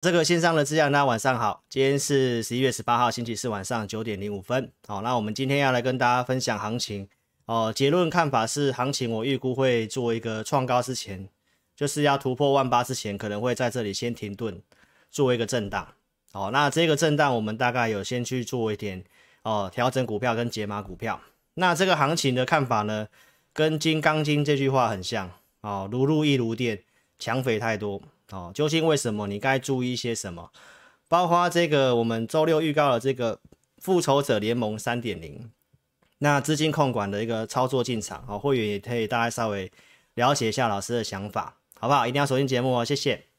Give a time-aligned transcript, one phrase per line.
[0.00, 1.62] 这个线上的资料，大家晚上好。
[1.68, 4.72] 今天是十一月十八号，星期四晚上九点零五分。
[4.86, 7.06] 好，那我们今天要来跟大家分享行情。
[7.44, 11.28] 哦，结论看法是，行情我预估会做一个创高之前，
[11.76, 14.62] 就是要突破万八之前，可能会在这里先停顿，
[15.10, 15.86] 做一个震荡。
[16.32, 19.04] 好，那这个震荡我们大概有先去做一点
[19.42, 21.20] 哦调整股票跟解码股票。
[21.52, 23.06] 那这个行情的看法呢，
[23.52, 25.30] 跟《金刚经》这句话很像。
[25.60, 26.82] 哦，如入亦如电，
[27.18, 28.00] 抢匪太多。
[28.32, 29.26] 哦，究竟为什么？
[29.26, 30.50] 你该注意些什么？
[31.08, 33.40] 包括这个，我们周六预告的这个
[33.78, 35.50] 复仇者联盟三点零，
[36.18, 39.70] 那资金控管的一个操作进场，哦，会员也可以大概稍微
[40.14, 42.06] 了解一下老师的想法，好不好？
[42.06, 43.29] 一定要锁定节目哦，谢谢。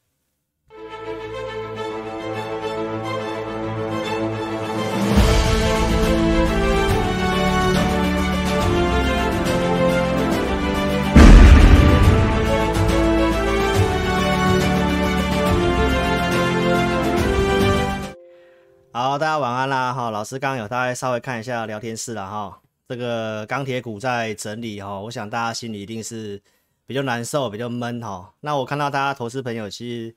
[18.94, 19.94] 好，大家晚安啦！
[19.94, 22.62] 哈，老师刚刚有大概稍微看一下聊天室了哈。
[22.90, 26.42] 这个钢铁股在整理哈，我想大家心里一定是
[26.86, 28.34] 比较难受、比较闷哈。
[28.42, 30.16] 那我看到大家投资朋友其实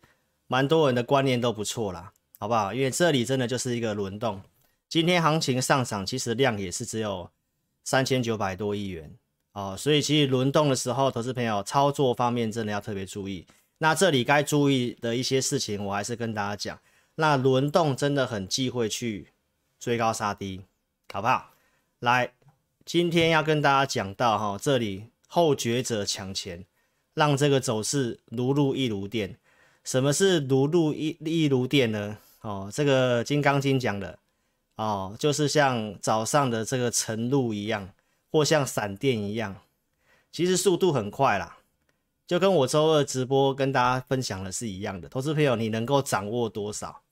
[0.48, 2.75] 蛮多人的观念都不错啦，好不好？
[2.75, 4.42] 因为这里真的就是一个轮动。
[4.88, 7.31] 今天行情上涨，其实量也是只有
[7.84, 9.09] 三千九百多亿元
[9.53, 13.47] 哦，所以其实轮动的时候，投资朋友操作方面真的要特别注意。
[13.78, 16.77] 那这里该注意的一些事情，我还是跟大家讲。
[17.17, 19.29] 那轮动真的很忌讳去
[19.79, 20.62] 追高杀低，
[21.12, 21.51] 好不好？
[22.01, 22.33] 来，
[22.84, 26.65] 今天要跟大家讲到哈，这里后觉者抢钱，
[27.15, 29.39] 让这个走势如入亦如电。
[29.84, 32.19] 什么是如入亦亦如电呢？
[32.41, 34.19] 哦，这个《金刚经》讲的
[34.77, 37.91] 哦，就是像早上的这个晨露一样，
[38.31, 39.56] 或像闪电一样，
[40.33, 41.59] 其实速度很快啦。
[42.27, 45.09] 就跟我周二直播跟大家分享的是一样的。
[45.09, 47.03] 投资朋友，你能够掌握多少？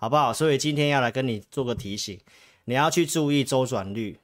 [0.00, 0.32] 好不好？
[0.32, 2.18] 所以今天要来跟你做个提醒，
[2.64, 4.18] 你要去注意周转率，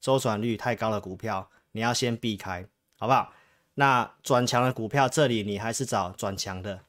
[0.00, 2.66] 周转率太高的股票，你要先避开，
[2.98, 3.32] 好不好？
[3.74, 6.80] 那转强的股票，这里你还是找转强的，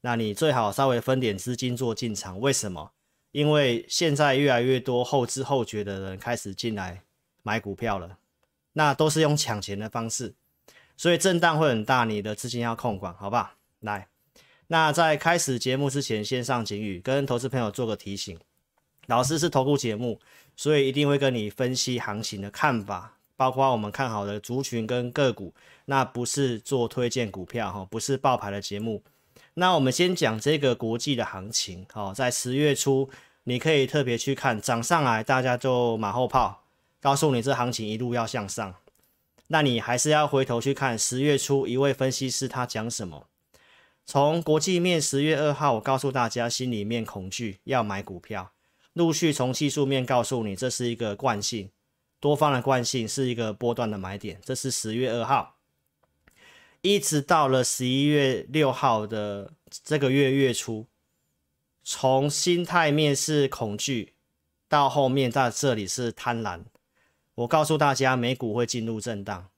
[0.00, 2.40] 那你最好稍微分点资金做进场。
[2.40, 2.92] 为什么？
[3.32, 7.02] 因为现在越来越多后知后觉的人开始进来
[7.42, 8.16] 买股票了，
[8.72, 10.34] 那都是用抢钱的方式，
[10.96, 13.50] 所以震荡会很大，你的资金要控管，好不好？
[13.80, 14.08] 来。
[14.68, 18.38] 那在开始节目之前，先上警语，跟投资朋友做个提醒。
[19.06, 20.20] 老师是投顾节目，
[20.54, 25.54] 所以一定会跟你分析行情的看法，包括我们看好的族群跟个股。
[25.86, 29.02] 那不是做推荐股票哈，不是报牌的节目。
[29.54, 31.86] 那我们先讲这个国际的行情。
[31.94, 33.08] 哦，在十月初，
[33.44, 36.64] 你可以特别去看涨上来，大家就马后炮，
[37.00, 38.74] 告诉你这行情一路要向上。
[39.46, 43.26] 那你还是要回头去看十月初一位分析师他讲什么。
[44.10, 48.54] 从国际面十月二号，我告诉大家心里面恐惧要买股票，
[48.94, 51.68] 陆续从技术面告诉你这是一个惯性，
[52.18, 55.56] 多方的惯性是一个波段的买点，这是十月二号，
[56.80, 59.52] 一直到了十一月六号的
[59.84, 60.86] 这个月月初，
[61.84, 64.14] 从心态面是恐惧，
[64.70, 66.62] 到后面在这里是贪婪，
[67.34, 69.50] 我告诉大家美股会进入震荡，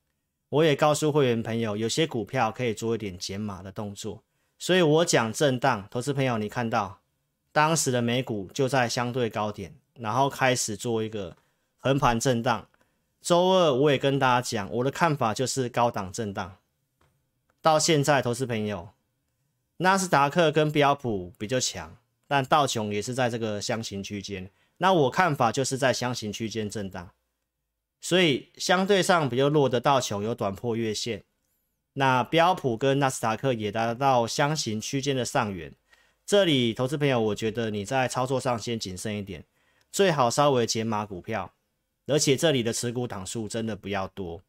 [0.48, 4.24] 我也告诉会员朋友有些股票可以做一点减码的动作。
[4.60, 7.00] 所以我讲震荡，投资朋友，你看到
[7.50, 11.34] 当时的美股就在相对高点，然后开始做一个
[11.78, 12.68] 横盘震荡。
[13.22, 16.58] 周二我也跟大家讲，我的看法就是高档震荡。
[17.62, 18.90] 到现在，投资朋友，
[19.78, 21.96] 纳斯达克跟标普比较强，
[22.28, 24.50] 但道琼也是在这个箱型区间。
[24.76, 27.10] 那我看法就是在箱型区间震荡，
[27.98, 31.24] 所以相对上比较弱的道琼有短破月线。
[31.94, 35.72] 那标普跟纳斯达克也达到箱型区间的上缘，
[36.24, 39.44] 这里投资朋友，我觉得你在操作上先谨慎一点，
[39.90, 41.52] 最好稍微减码股票，
[42.06, 44.40] 而且这里的持股档数真的不要多。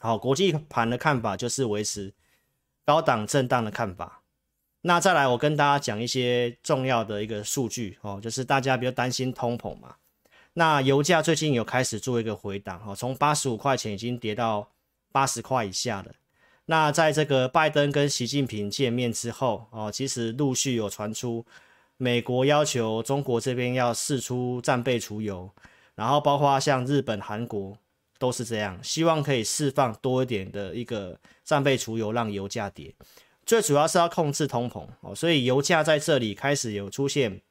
[0.00, 2.12] 好，国际盘的看法就是维持
[2.84, 4.20] 高档震荡的看法。
[4.82, 9.96] 那再来，我跟大家讲一些重要的一个数据哦，就是大家比较担心通膨嘛。
[10.52, 14.68] 那油价最近有开始做一个回档哦，从八十五块钱已经跌到
[15.10, 16.12] 八十块以下了。
[16.66, 21.46] 那在这个拜登跟习近平见面之后，哦，其实陆续有传出，
[21.96, 25.48] 美国要求中国这边要释出战备储油，
[25.94, 27.78] 然后包括像日本、韩国
[28.18, 32.92] 都是这样，希望可以释放多一点的一个战备储油，让油价跌。
[33.44, 37.42] 最主要是要控制通膨哦，所以油价在这里开始有出现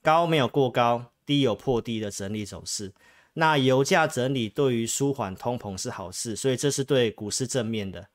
[0.00, 2.94] 高没有过高，低有破低的整理走势。
[3.38, 8.08] 那油价整理对于舒缓通膨是好事，所以这是对股市正面的。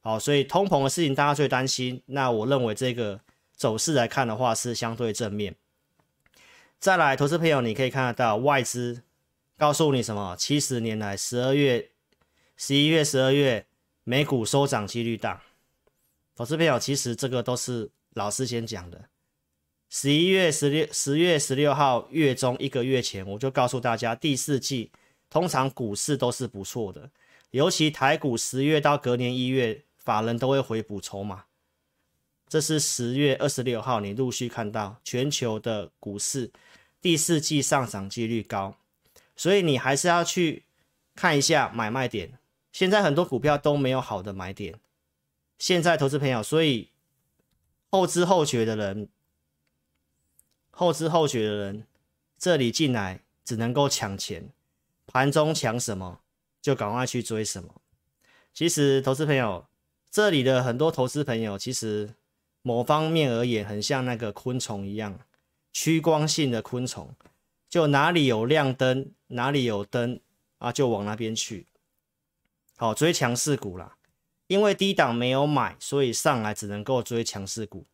[0.00, 2.02] 好，所以通膨的事情大家最担心。
[2.06, 3.20] 那我认为这个
[3.54, 5.54] 走势来看的话是相对正面。
[6.80, 9.02] 再来，投资朋友，你可以看得到外资
[9.56, 10.34] 告诉你什么？
[10.36, 11.92] 七十年来十二月、
[12.56, 13.66] 十一月、十二月
[14.02, 15.42] 美股收涨几率大。
[16.34, 19.08] 投资朋友，其实这个都是老师先讲的。
[19.88, 24.90] 十一月十六、十月十六号月中一个月前，我就告诉大家，第四季
[25.30, 27.10] 通常股市都是不错的，
[27.50, 31.44] 尤其台股十月到隔年一月，法人都会回补筹码。
[32.48, 36.52] 这是十月二十六号，你陆续看到全球的股市
[37.00, 38.76] 第四季上涨几率高，
[39.34, 40.64] 所以你还是要去
[41.14, 42.38] 看一下买卖点。
[42.72, 44.78] 现在很多股票都没有好的买点。
[45.58, 46.90] 现在投资朋友，所以
[47.90, 49.08] 后知后觉的人，
[50.76, 51.86] 后知后觉的人，
[52.38, 54.50] 这里进来只能够抢钱，
[55.06, 56.20] 盘中抢什么
[56.60, 57.80] 就赶快去追什么。
[58.52, 59.66] 其实投资朋友，
[60.10, 62.10] 这里的很多投资朋友其实。
[62.62, 65.20] 某方面而言，很像那个昆虫一样，
[65.72, 67.14] 趋光性的昆虫，
[67.68, 70.18] 就哪里有亮灯，哪里有灯
[70.58, 71.68] 啊，就往那边去。
[72.76, 73.96] 好，追强势股啦，
[74.48, 77.86] 因为低档没有买，所以上来只能够追强势股，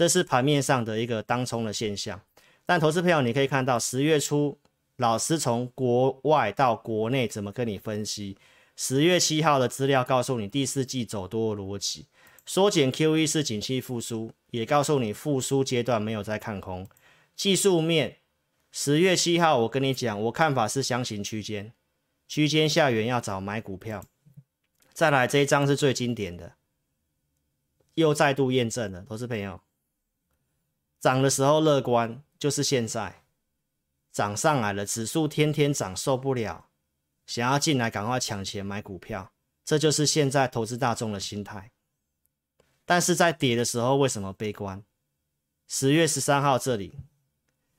[0.00, 2.18] 这是盘面上的一个当冲的现象。
[2.64, 4.58] 但投资朋友，你可以看到十月初
[4.96, 8.38] 老师从国外到国内怎么跟你分析，
[8.76, 12.06] 十月七号的资料告诉你第四季走多的逻辑。
[12.46, 16.88] 缩减 QE 是景气复苏，也告诉你复苏阶段没有在看空。
[17.36, 18.20] 技术面，
[18.72, 21.74] 十月七号我跟你讲，我看法是箱型区间，
[22.26, 24.02] 区间下缘要找买股票。
[24.94, 26.54] 再来这一张是最经典的，
[27.96, 29.60] 又再度验证了，投资朋友，
[31.00, 33.22] 涨的时候乐观，就是现在
[34.12, 36.68] 涨上来了，指数天天涨受不了，
[37.26, 39.32] 想要进来赶快抢钱买股票，
[39.64, 41.72] 这就是现在投资大众的心态。
[42.84, 44.84] 但是在跌的时候，为什么悲观？
[45.66, 46.98] 十月十三号这里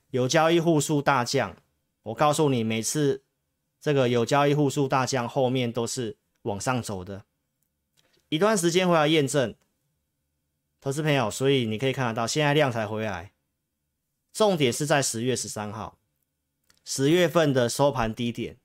[0.09, 1.55] 有交易户数大降，
[2.03, 3.23] 我告诉你，每次
[3.79, 7.25] 这个有交易户数大降，后面都是往上走的。
[8.29, 9.53] 一段时间回来验证，
[10.81, 13.33] 投资朋友，所以你可以看得到，现在量才回来。
[14.33, 15.99] 重点是在十月十三号，
[16.83, 18.57] 十月份的收盘低点，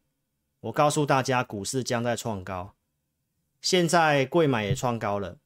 [0.61, 2.75] 我告诉大家，股市将在创高。
[3.61, 5.37] 现在贵买也创高了。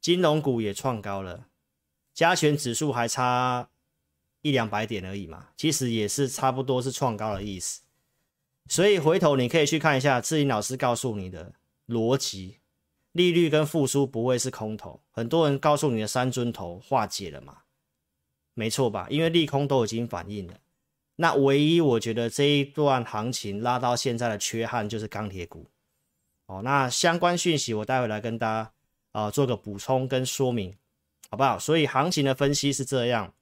[0.00, 1.46] 金融股也创高了，
[2.14, 3.68] 加权指数还差
[4.40, 7.82] 一两百点而已嘛，其实也是差不多是创高的意思。
[8.66, 11.52] 所以回头你可以去看一下志霖老师告诉你的
[11.86, 12.60] 逻辑，
[13.14, 15.00] 利率跟复苏不会是空头。
[15.10, 17.56] 很多人告诉你的三尊头化解了嘛，
[18.52, 19.08] 没错吧？
[19.10, 20.54] 因为利空都已经反映了。
[21.16, 25.66] 那唯一我觉得这一段行情拉到现在的缺憾就是钢铁股。
[26.46, 28.70] 哦，那相关讯息我待会来跟大家。
[29.14, 30.76] 啊，做个补充跟说明，
[31.30, 31.56] 好不好？
[31.56, 33.32] 所以行情的分析是这样：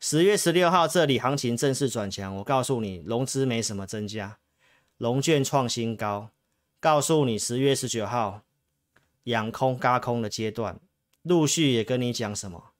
[0.00, 4.38] 十月十六号这里行情正式转强，我告诉你，融资没什么增加，
[4.98, 6.30] 融券创新高。
[6.80, 8.42] 告诉你，十月十九号
[9.24, 10.80] 养空轧空的阶段，
[11.22, 12.72] 陆续也跟你讲什么？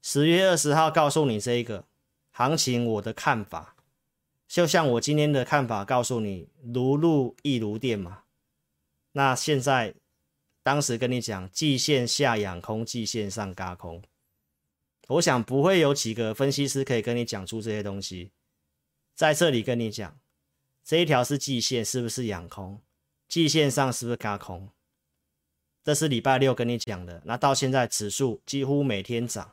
[0.00, 1.86] 十月二十号告诉你这一个
[2.30, 3.74] 行情我的看法，
[4.46, 8.22] 就像我今天的看法，告诉你如露亦如电嘛。
[9.12, 9.94] 那现在。
[10.64, 14.02] 当时跟你讲，季线下养空，季线上轧空。
[15.08, 18.32] 我想不会有几个分析师可以跟你讲出这些东西。
[19.14, 20.18] 在这里跟你讲，
[20.82, 22.80] 这一条是季线，是不是养空？
[23.28, 24.70] 季线上是不是轧空？
[25.84, 27.22] 这是礼拜六跟你讲的。
[27.26, 29.52] 那到现在指数几乎每天涨。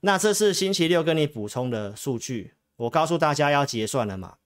[0.00, 2.54] 那这是星期六跟你补充的数据。
[2.76, 4.38] 我告诉大家要结算了嘛？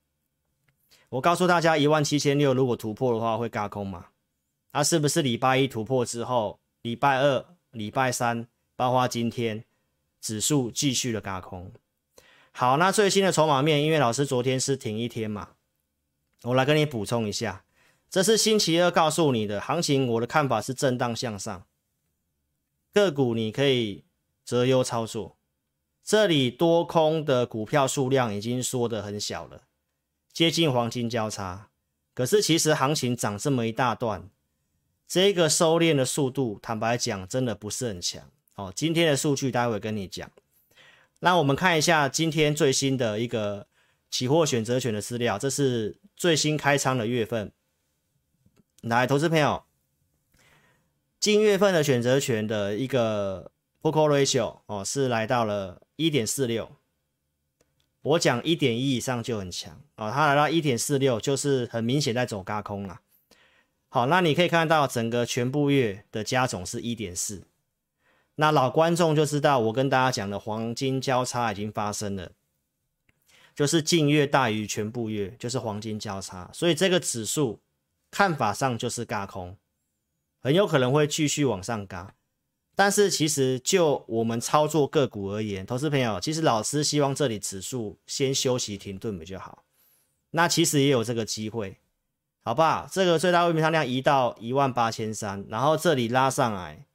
[1.09, 4.07] 我告诉大家一万七千六如果突破的话会轧空嘛？
[4.73, 9.63] 那、啊、是不是礼拜一突破之后，礼拜二、礼拜三，包括今天，
[10.21, 11.71] 指数继续的轧空？
[12.51, 15.49] 好，那最新的筹码面，因为老师昨天是停一天嘛，
[16.43, 17.63] 我来跟你补充一下，
[18.09, 21.65] 这是星期二告诉你的行情，我的看法是震荡向上，
[22.93, 24.05] 个股你可以
[24.45, 25.37] 择优操作。
[26.03, 29.63] 这里多空的股票数量已经缩得很小了，
[30.31, 31.69] 接近黄金交叉，
[32.13, 34.29] 可是其实行情涨这么一大段。
[35.05, 38.29] 这个收敛的速度，坦白讲，真的不是很强。
[38.55, 40.31] 哦，今天的数据待会跟你讲。
[41.19, 43.67] 那我们看一下今天最新的一个
[44.09, 47.51] 期货选择权的资料，这是最新开仓的月份。
[48.83, 49.63] 来，投资朋友，
[51.19, 56.69] 近月份的选择权的一个 p o c o ratio 哦，是来到了一点四六。
[58.03, 63.01] 我讲一点一以上就很强哦，它来到一点四六，就是很明显在走轧空了。
[63.89, 67.47] 好，那你可以看到整个全部月的加总是一点四，
[68.35, 72.31] 那老观众就知道，我跟大家讲的黄金交叉已经发生了，
[73.55, 77.59] 就是近月大于全部月，就是黄金交叉，所以这个指数
[78.11, 79.57] 看法上就是轧空，
[80.39, 82.15] 很有可能会继续往上嘎。
[82.75, 89.63] 但是其实就我们操作个股而言，投资朋友，其实老师希望这里指数先休息停顿比较好。
[90.31, 91.77] 那其实也有这个机会，
[92.43, 92.87] 好不好？
[92.91, 96.85] 这个最大未平仓量移到一万八千三，然后这里拉上来。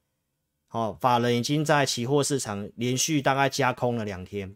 [0.69, 4.55] 哦，法人已经在期货市场连续大概加空了两天，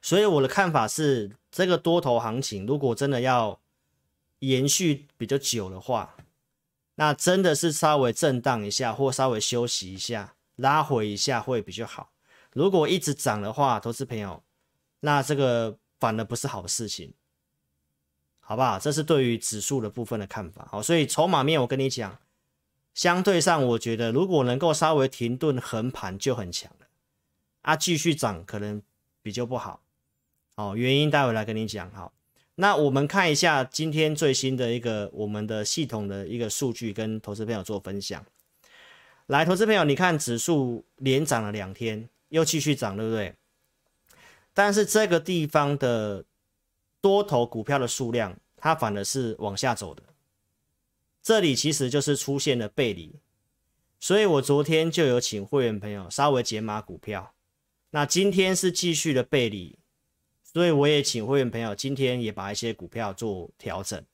[0.00, 3.60] 所以我的看法是，这个多头行情如果真的要
[4.42, 6.16] 延续比较久的话，
[6.96, 12.12] 那真的是稍微震荡一下，或稍微休息一下，拉回一下会比较好。
[12.52, 14.42] 如果一直涨的话，投资朋友，
[15.00, 17.14] 那这个反而不是好事情，
[18.40, 18.78] 好不好？
[18.78, 20.66] 这是对于指数的部分的看法。
[20.70, 22.18] 好，所以筹码面我跟你讲。
[22.94, 26.86] 相对上，我觉得如果能够稍微停顿横盘就很强了，
[27.62, 28.82] 啊，继续涨可能
[29.22, 29.80] 比较不好，
[30.56, 31.90] 哦，原因待会来跟你讲。
[31.92, 32.12] 好，
[32.62, 38.24] 那我们看一下今天最新的一个我们的系统的一个数据，跟投资朋友做分享。
[39.26, 43.34] 来，投资朋友，你看指数连涨了两天，又继续涨，对不对？
[44.54, 46.24] 但是这个地方的
[47.00, 50.00] 多头股票的数量，它反而是往下走的。
[51.20, 53.16] 这里其实就是出现了背离，
[53.98, 57.34] 所以我昨天就有请会员朋友稍微解码股票，
[57.90, 59.80] 那今天是继续的背离，
[60.52, 64.04] 所以我也请会员朋友今天也把一些股票做调整，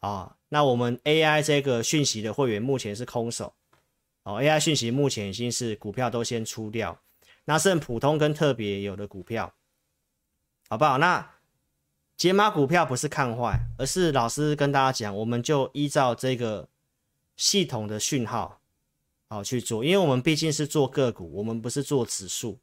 [0.00, 3.54] 啊，那我们 AI 这个讯息的会员目前是空手，
[4.24, 7.00] 哦，AI 讯息目前已经是股票都先出掉，
[7.44, 9.54] 那剩普通跟特别有的股票，
[10.68, 10.98] 好不好？
[10.98, 11.30] 那。
[12.16, 16.68] 解码股票不是看坏，而是老师跟大家讲，我们就依照这个
[17.36, 18.60] 系统的讯号
[19.28, 22.60] 好去做，因为我们毕竟是做个股，我们不是做指数。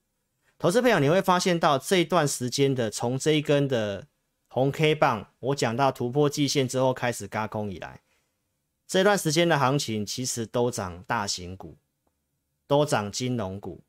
[0.62, 4.06] 投资朋友，你会发现到这一段时间的从这一根的
[4.48, 8.02] 红 K 棒，我讲到突破季线之后开始轧空以来，
[8.86, 11.80] 这段时间的行情其实都涨大型股，
[12.68, 13.82] 都涨金融股。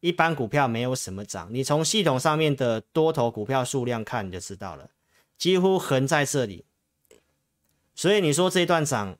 [0.00, 4.90] 一般股票没有什么涨，你从系统上面的多头股票数量看，你就知道了，
[5.38, 6.66] 几乎横在这里。
[7.94, 9.16] 所以你说这一段涨，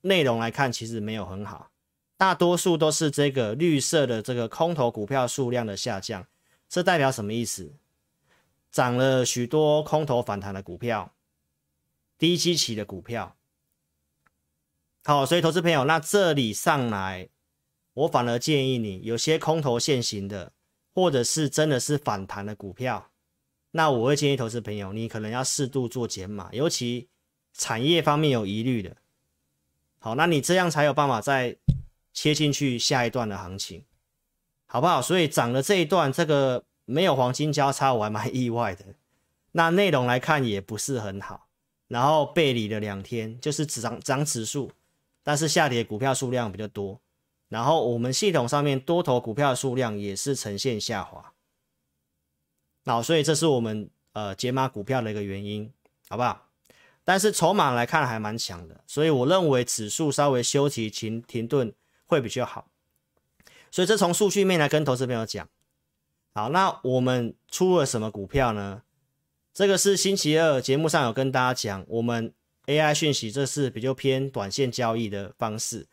[0.00, 1.70] 内容来看其实没有很好，
[2.22, 6.24] 大多数都是这个绿色的这个空头股票数量的下降，
[6.68, 7.72] 这代表什么意思？
[8.70, 11.12] 涨了许多空头反弹的股票，
[12.16, 13.34] 低基期的股票。
[15.02, 17.28] 好，所以投资朋友，那这里上来。
[17.94, 20.52] 我反而建议你，有些空头现行的，
[20.94, 23.10] 或者是真的是反弹的股票，
[23.72, 27.08] 那我会建议投资朋友，你可能要适度做减码，尤其
[27.52, 28.96] 产业方面有疑虑的。
[29.98, 31.56] 好，那你这样才有办法在
[32.12, 33.84] 切进去下一段的行情，
[34.66, 35.00] 好不好？
[35.00, 38.84] 所以涨了这一段，这个没有黄金交叉，我还蛮意外的。
[39.52, 41.48] 那内容来看也不是很好，
[41.88, 44.72] 然后背离了两天，就是只涨涨指数，
[45.22, 47.00] 但是下跌股票数量比较多。
[47.48, 51.34] 然后我们系统上面多头股票数量也是呈现下滑，
[52.84, 55.70] 那所以这是我们呃解码股票的一个原因，
[56.08, 56.48] 好不好？
[57.04, 61.74] 但是筹码来看还蛮强的，所以我认为指数稍微休息停停顿
[62.12, 62.68] 会比较好。
[63.70, 65.48] 所以这从数据面来跟投资朋友讲，
[66.34, 68.82] 好，那我们出了什么股票呢？
[69.54, 72.34] 这个是星期二节目上有跟大家讲，我们
[72.66, 75.88] AI 讯息这是比较偏短线交易的方式。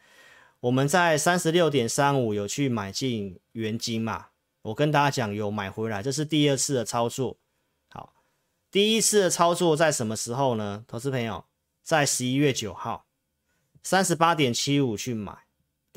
[0.60, 4.28] 我们在三十六点三五有去买进元金嘛？
[4.64, 7.38] 我跟大家讲有买回来，这是第二次的操作。
[7.90, 8.14] 好，
[8.70, 10.84] 第一次的操作在什么时候呢？
[10.86, 11.46] 投资朋友，
[11.82, 13.06] 在十一月九号
[13.82, 15.38] 三十八点七五去买，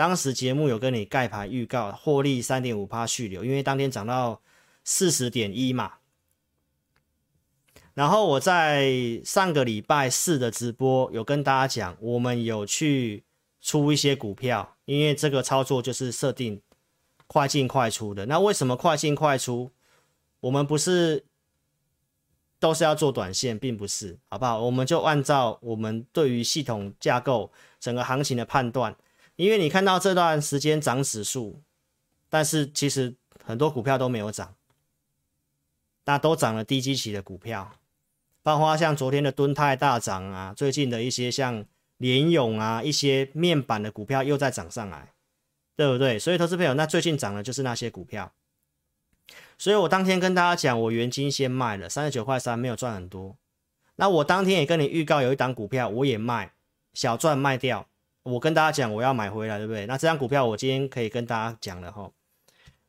[0.02, 4.42] 当时节目有跟你盖牌预告，获利三点五趴续留，因为当天涨到
[4.82, 5.92] 四十点一嘛。
[7.94, 13.23] 然后我在上个礼拜四的直播有跟大家讲，我们有去。
[13.64, 16.61] 出一些股票，因为这个操作就是设定
[17.28, 18.26] 快进快出的。
[18.26, 19.71] 那为什么快进快出？
[20.40, 21.25] 我们不是
[22.59, 24.61] 都是要做短线，并不是，好不好？
[24.61, 28.97] 我们就按照我们对于系统架构整个行情的判断。
[29.43, 31.61] 因为你看到这段时间涨指数，
[32.29, 34.55] 但是其实很多股票都没有涨，
[36.05, 37.79] 那都涨了低基期的股票，
[38.43, 41.65] 包括像昨天的敦泰大涨啊，最近的一些像。
[41.99, 45.13] 联咏啊，一些面板的股票又在涨上来，
[45.77, 46.19] 对不对？
[46.19, 48.33] 所以投资朋友，那最近涨的就是那些股票。
[49.57, 53.37] 所以我当天跟大家讲，我元金先卖了三十九块三，没有赚很多。
[53.95, 56.53] 那我当天也跟你预告，有一档股票我也卖，
[56.93, 57.87] 小赚卖掉，
[58.25, 59.85] 我跟大家讲我要买回来，对不对？
[59.87, 62.11] 那这张股票我今天可以跟大家讲了哈，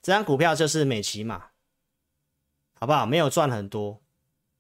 [0.01, 1.47] 这张股票就是美琪嘛，
[2.79, 3.05] 好不好？
[3.05, 4.01] 没有赚很多，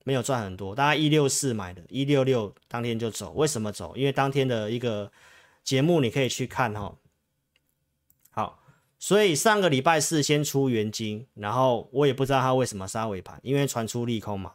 [0.03, 3.95] 没有赚很多，大家一六四买的，一六六当天就走，为什么走？
[3.95, 5.11] 因为当天的一个
[5.63, 6.97] 节目你可以去看哈。
[8.31, 8.59] 好，
[8.97, 14.53] 所以上个礼拜四先出原金，然后我也不知道它为什么杀尾盘，因为传出利空嘛。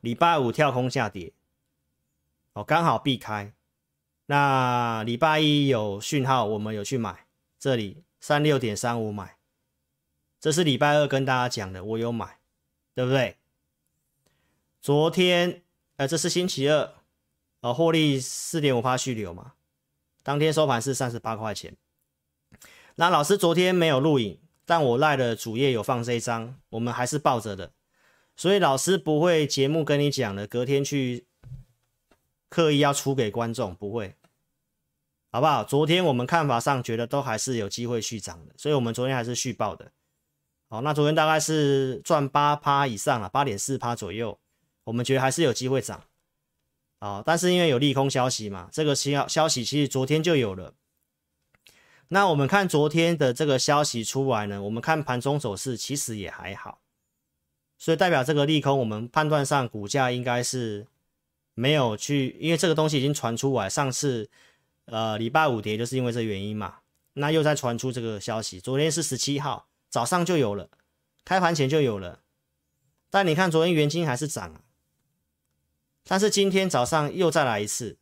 [0.00, 1.32] 礼拜五跳空下跌，
[2.54, 3.52] 哦，刚好避开。
[4.30, 7.24] 那礼拜一有讯号，我们有去买，
[7.58, 9.38] 这里三六点三五买，
[10.38, 12.38] 这是礼拜二跟大家讲的，我有买，
[12.94, 13.38] 对不对？
[14.82, 15.62] 昨天，
[15.96, 16.92] 呃，这是星期二，
[17.62, 19.54] 呃，获利四点五趴续流嘛，
[20.22, 21.74] 当天收盘是三十八块钱。
[22.96, 27.72] 那老师昨天没有录影，但我赖的主页有放这一张，我们还是抱着的，
[28.36, 31.27] 所以老师不会节目跟你讲的，隔天去
[32.48, 34.14] 刻意要出给观众，不会。
[35.30, 35.62] 好不好？
[35.62, 39.92] 昨天我们看法上觉得都还是有机会续涨的，所以我们昨天还是续报的。
[40.70, 44.38] 好，那昨天大概是赚八趴以上了，八点四趴左右，
[44.84, 46.04] 我们觉得还是有机会涨。
[46.98, 50.74] 啊，但是因为有利空消息嘛，这个消消息其实昨天就有了。
[52.08, 56.80] 那我们看昨天的这个消息出来呢，我们看盘中走势其实也还好，
[57.76, 60.86] 所以代表这个利空，我们判断上股价应该是
[61.58, 64.30] 没有去，因为这个东西已经传出来，上次。
[64.90, 66.76] 呃，礼拜五跌就是因为这原因嘛，
[67.12, 68.58] 那又在传出这个消息。
[68.58, 70.70] 昨天是十七号早上就有了，
[71.26, 72.20] 开盘前就有了。
[73.10, 74.62] 但你看昨天元金还是涨，
[76.04, 77.98] 但是今天早上又再来一次。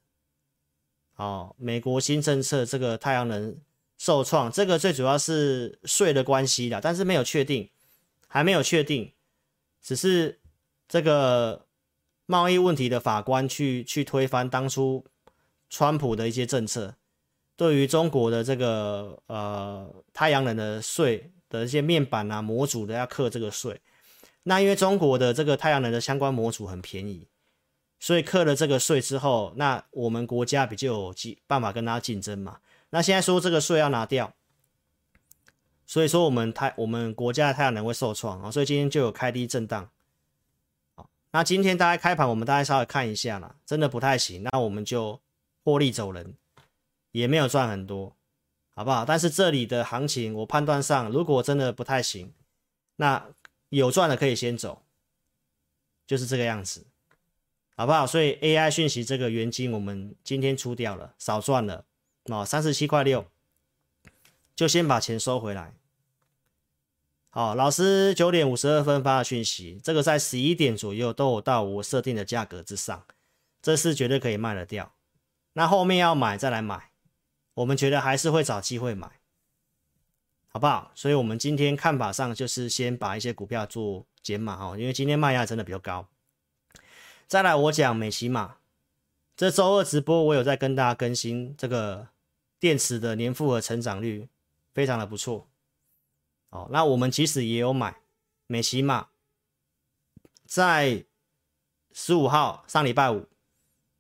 [1.17, 3.59] 哦，美国新政策这个太阳能
[3.99, 7.69] 受创，这个最主要是税的关系啦，但是没有确定，
[8.29, 9.13] 还没有确定，
[9.83, 10.39] 只是
[10.87, 11.66] 这个
[12.27, 15.05] 贸易问题的法官去去推翻当初。
[15.69, 16.95] 川普的一些政策，
[17.57, 23.81] 对于中国的这个呃太阳能的税的一些面板啊模组的要克这个税，
[24.45, 27.27] 那因为中国的这个太阳能的相关模组很便宜，
[27.99, 31.15] 所以克了这个税之后，那我们国家比较有
[31.49, 32.59] 办法跟他竞争嘛。
[32.91, 34.35] 那现在说这个税要拿掉，
[35.85, 39.91] 所以说我们太我们国家的太阳能会受创啊，所以今天就有开低震荡。
[41.33, 45.21] 那今天大家开盘，我们大家稍微看一下啦，真的不太行，那我们就。
[45.67, 46.35] 获利走人，
[47.11, 48.15] 也没有赚很多，
[48.77, 49.05] 好不好？
[49.05, 52.33] 但是这里的行情，我判断上，如果真的不太行，
[52.95, 53.27] 那
[53.71, 54.83] 有赚的可以先走，
[56.07, 56.87] 就是这个样子，
[57.77, 58.07] 好不好？
[58.07, 61.85] 所以 AI 讯息这个元金，我们今天出掉了，少赚了
[62.27, 63.27] 哦，三十七块六，
[64.55, 65.75] 就先把钱收回来。
[67.37, 73.05] 哦，老师九点五十二分发的讯息，这个在十一点左右都有到我设定的价格之上，
[73.61, 74.95] 这是绝对可以卖得掉。
[75.53, 76.93] 那后面要买再来买，
[77.53, 79.21] 我们觉得还是会找机会买，
[80.49, 80.91] 好不好？
[80.95, 86.09] 所以，我们今天看法上就是先把一些股票做减码哦，因为今天卖压真的比较高。
[87.27, 88.57] 再来，我讲美琪玛，
[89.37, 92.09] 这周二直播我有在跟大家更新这个
[92.59, 94.27] 电池的年复合成长率，
[94.73, 95.47] 非常的不错。
[96.51, 97.97] 哦，那我们其实也有买
[98.47, 99.09] 美琪玛，
[100.45, 101.05] 在
[101.93, 103.27] 十五号上礼拜五。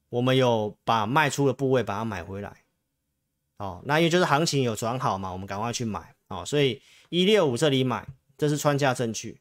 [0.08, 2.62] 我们有把卖出的部位把它买回来，
[3.56, 8.06] 哦，那因为就是行情有转好嘛，我们赶快去买，哦，所以一六五这里买，
[8.38, 9.40] 这是穿价证据，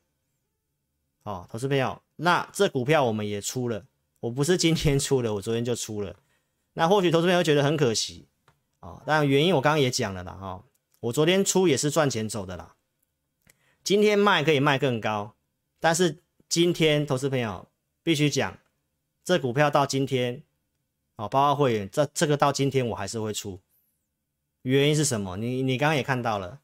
[1.21, 3.85] 哦，投资朋友，那这股票我们也出了，
[4.19, 6.15] 我不是今天出的，我昨天就出了，
[6.73, 8.27] 那或许投资朋友觉得很可惜，
[8.79, 10.65] 哦，但原因我刚刚也讲了啦，哈、哦，
[10.99, 12.74] 我昨天出也是赚钱走的啦，
[13.85, 15.35] 今天卖可以卖更高，
[15.79, 16.17] 但是
[16.49, 17.67] 今天投资朋友
[18.01, 18.57] 必须讲，
[19.23, 20.41] 这股票到今天。
[21.17, 23.61] 哦，包括会员，这这个到今天我还是会出，
[24.63, 25.37] 原因是什么？
[25.37, 26.59] 你你刚刚也看到了，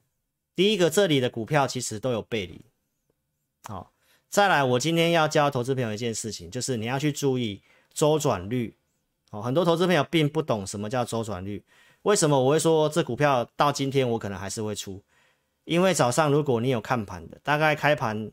[0.54, 2.60] 第一个这里的股票其实都有背离，
[3.64, 3.94] 好，
[4.28, 7.62] 再来我今天要教投资朋友一件事情，就是你要去注意
[7.94, 8.76] 周转率，
[9.30, 11.64] 哦，很多投资朋友并不懂什么叫周转率，
[12.02, 15.02] 为什么我会说这股票到今天我可能还是会出？
[15.64, 18.32] 因为早上如果你有看盘的，大概开盘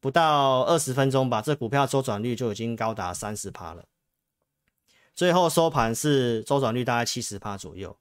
[0.00, 3.84] 不到二十分钟吧，这股票周转率就已经高达三十趴了。
[5.14, 7.96] 最后收盘是周转率大概七十趴左右。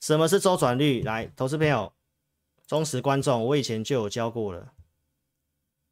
[0.00, 1.02] 什么是周转率？
[1.02, 1.92] 来，投资朋友、
[2.66, 4.72] 忠实观众，我以前就有教过了。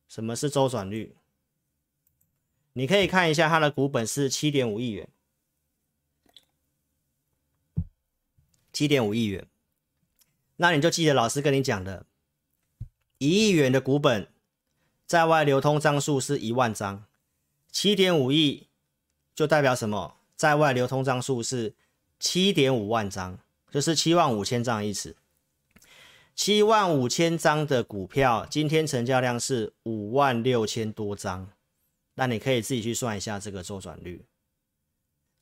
[0.09, 1.17] 什么是周转率？
[2.75, 5.09] 你可以看一下它的股本是七点五亿元，
[8.73, 9.47] 七点五亿元。
[10.57, 12.07] 那你就记得老师跟你讲的，
[13.19, 14.29] 一亿元的股本，
[15.07, 17.05] 在外流通张数是一万张，
[17.71, 18.69] 七点五亿
[19.35, 20.17] 就代表什么？
[20.37, 21.75] 在外流通张数是
[22.19, 23.39] 七点五万张，
[23.71, 25.17] 就是七万五千张的意思。
[26.35, 31.51] 七万五千张的股票，今天成交量是五万六千多张，
[32.15, 34.25] 那你可以自己去算一下这个周转率，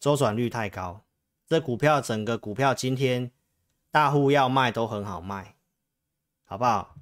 [0.00, 1.04] 周转率太高，
[1.48, 3.30] 这股票整个股票今天
[3.90, 5.56] 大户要卖都很好卖，
[6.44, 6.96] 好不好？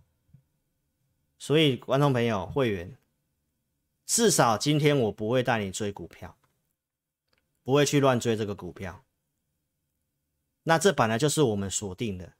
[1.38, 2.96] 所以观众朋友、会员，
[4.06, 6.36] 至少今天我不会带你追股票，
[7.62, 9.04] 不会去乱追这个股票。
[10.62, 12.32] 那这本来就是我们锁定的，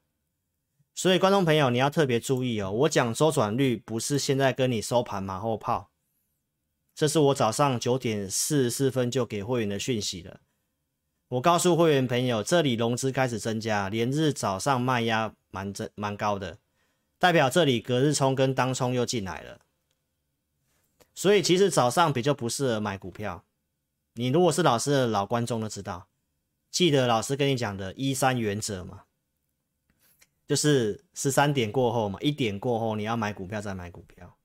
[0.93, 2.71] 所以观众朋友你要特别注意哦。
[2.71, 5.91] 我讲周转率不是现在跟你收盘马后炮，
[6.93, 10.41] 这是我早上九点四十四分就给会员的讯息了。
[11.29, 16.57] 我告诉会员朋友，这里融资开始增加，连日早上卖压蛮增蛮高的。
[17.19, 19.59] 代表这里隔日冲跟当冲又进来了，
[21.13, 23.43] 所以其实早上比较不适合买股票。
[24.13, 26.07] 你如果是老师的老观众都知道，
[26.71, 29.03] 记得老师跟你讲的一三原则嘛，
[30.47, 34.35] 就是十三点过后嘛，一点过后你要买股票再买股票，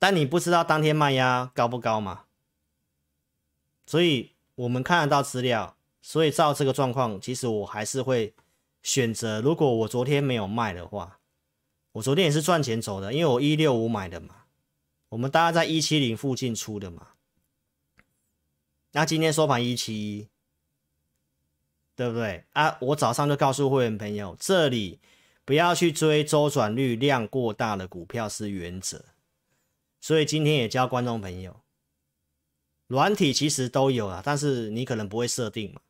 [0.00, 2.24] 但你不知道当天卖压高不高嘛，
[3.86, 5.76] 所以我们看得到资料，
[6.08, 8.32] 所以照这个状况，其实我还是会
[8.82, 11.20] 选择，如果我昨天没有卖的话。
[11.92, 14.44] 我昨天也是赚钱走的，因为我一六五买的嘛，
[15.10, 17.08] 我们大概在一七零附近出的嘛，
[18.92, 20.28] 那今天收盘一七一，
[21.94, 22.78] 对不对啊？
[22.80, 25.00] 我早上就告诉会员朋友，这里
[25.44, 29.04] 不要去追周转率量过大的股票是原则，
[30.00, 31.60] 所以今天也教观众朋友，
[32.86, 35.80] 软体其实都有啊，但是你可能不会设定嘛，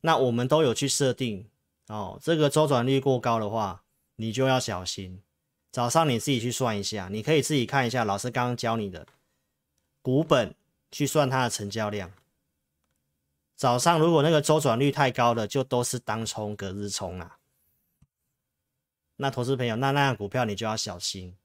[0.00, 1.48] 那我们都有去设定
[1.88, 3.82] 哦，这个周转率过高的话。
[4.20, 5.22] 你就要小心，
[5.70, 9.06] 早上你自己去算一下，你可以自己看一下老师刚刚教你的
[10.02, 10.56] 股本
[10.90, 12.10] 去算它的成交量。
[13.54, 17.38] 早上如果那个周转率太高的，就都是当冲隔日冲啊。
[19.18, 21.36] 那投资朋友，那那样股票你就要小心，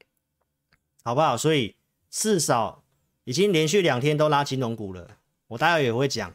[1.03, 1.37] 好不好？
[1.37, 1.75] 所以
[2.09, 2.83] 至少
[3.25, 6.33] 已经连续两天都拉金融股了，我待会也会讲。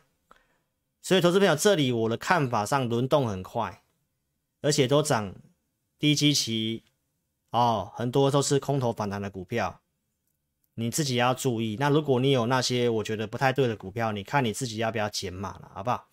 [1.03, 3.83] 所以投资朋友，这里我的看法上轮动很快，
[4.61, 5.35] 而且都涨。
[6.01, 6.85] 低基期
[7.51, 9.81] 哦，很多都是空头反弹的股票，
[10.75, 11.77] 你自己要注意。
[11.81, 16.07] 那如果你有那些我觉得不太对的股票，你看你自己要不要减码了，好不好？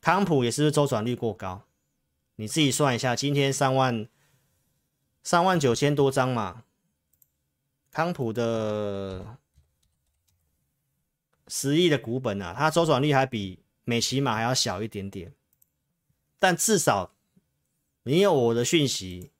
[0.00, 1.64] 康普也是周转率过高，
[2.36, 4.08] 你自己算一下，今天三万
[5.22, 6.62] 三万九千多张嘛，
[7.90, 9.36] 康普的
[11.48, 15.32] 十亿的股本啊，它周转率还比美琪玛还要小一点点，
[16.38, 17.12] 但至少。
[18.04, 19.30] 你有我的讯息，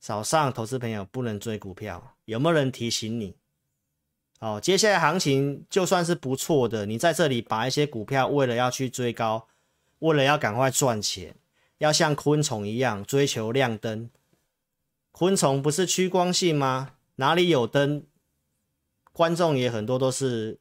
[0.00, 3.36] 早上投资朋友不能追股票，有没有人提醒你？
[4.38, 9.46] 哦，接下来行情就算是不错的，你在这里把一些股票为了要去追高，
[9.98, 11.36] 为了要赶快赚钱，
[11.76, 14.08] 要像昆虫一样追求亮灯。
[15.12, 16.94] 昆虫不是趋光性吗？
[17.16, 18.06] 哪里有灯，
[19.12, 20.58] 观众也很多都是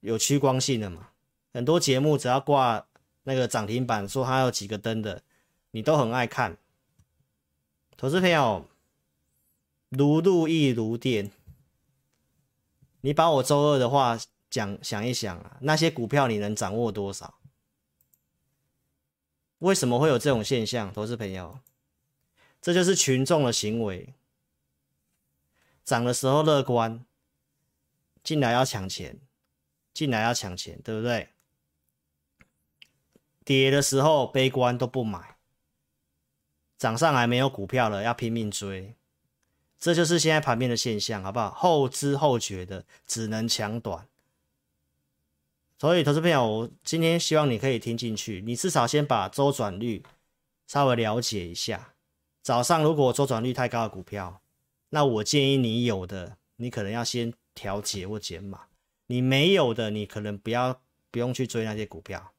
[0.00, 1.10] 有趋光性的嘛。
[1.52, 2.86] 很多节目只要挂
[3.24, 5.22] 那个涨停板，说它有几个灯的。
[5.74, 6.58] 你都很爱看，
[7.96, 8.68] 投资朋友，
[9.88, 11.30] 如露亦如电。
[13.00, 14.18] 你把我周二的话
[14.50, 17.38] 讲想一想啊，那些股票你能掌握多少？
[19.60, 20.92] 为什么会有这种现象？
[20.92, 21.60] 投资朋友，
[22.60, 24.14] 这就是群众的行为。
[25.84, 27.04] 涨的时候乐观，
[28.22, 29.18] 进来要抢钱，
[29.94, 31.30] 进来要抢钱，对不对？
[33.44, 35.36] 跌的时候悲观都不买。
[36.78, 38.96] 涨上来没有股票了，要拼命追，
[39.78, 41.50] 这就是现在盘面的现象，好不好？
[41.52, 44.08] 后知后觉的，只能抢短。
[45.78, 50.04] 所以，投资朋友，我今天希望你可以听进去，你至少先把周转率
[50.66, 51.94] 稍微了解一下。
[52.42, 54.40] 早上如果周转率太高的股票，
[54.90, 58.68] 那我建议你有的，你可能要先调节或减码；
[59.06, 62.32] 你没有的，你可能不要不用去追那些股票。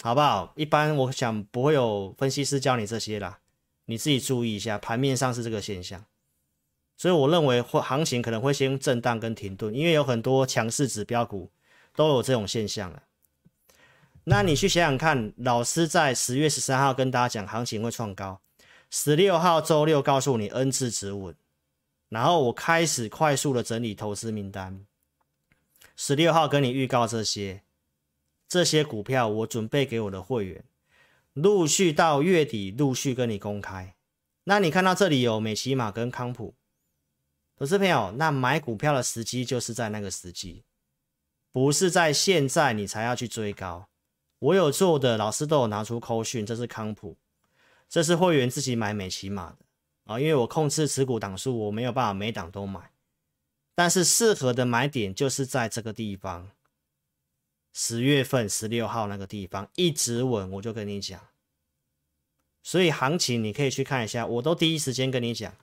[0.00, 0.52] 好不好？
[0.56, 3.40] 一般我想不会有分析师教你这些啦，
[3.84, 6.04] 你自己注意一下，盘面上是这个现象，
[6.96, 11.50] 所以我认为会行情可能会先震荡跟停顿，因为有很多强势指标股
[11.94, 13.02] 都有这种现象了。
[14.24, 18.40] 那你去想想看，老师在十月十三号跟大家讲行情会创高，
[18.90, 21.34] 十六号周六告诉你 N 字止稳，
[22.08, 24.86] 然后我开始快速的整理投资名单，
[25.96, 27.62] 十六号跟你预告这些。
[28.52, 30.62] 这些股票我准备给我的会员，
[31.32, 33.94] 陆续到月底陆续跟你公开。
[34.44, 36.54] 那你看到这里有美琪玛跟康普，
[37.56, 40.64] 投资朋友，那买股票的时机就是在那个时机，
[41.50, 43.88] 不是在现在你才要去追高，
[44.38, 47.16] 我有做的老师都有拿出扣讯，这是康普，
[47.88, 49.56] 这是会员自己买美琪玛的。
[50.04, 52.90] 啊，因为我控制持股档数，我没有办法每档都买，
[53.74, 56.50] 但是适合的买点就是在这个地方，
[57.72, 61.28] 十月份十六号那个地方一直稳，我就跟你讲，
[62.62, 65.54] 所以行情你可以去看一下，我都第一时间跟你讲。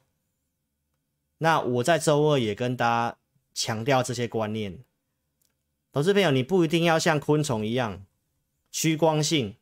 [1.38, 3.18] 那我在周二也跟大家
[3.54, 4.84] 强调这些观念，
[5.92, 8.06] 投资朋友，你不一定要像昆虫一样
[8.72, 9.56] 趋光性，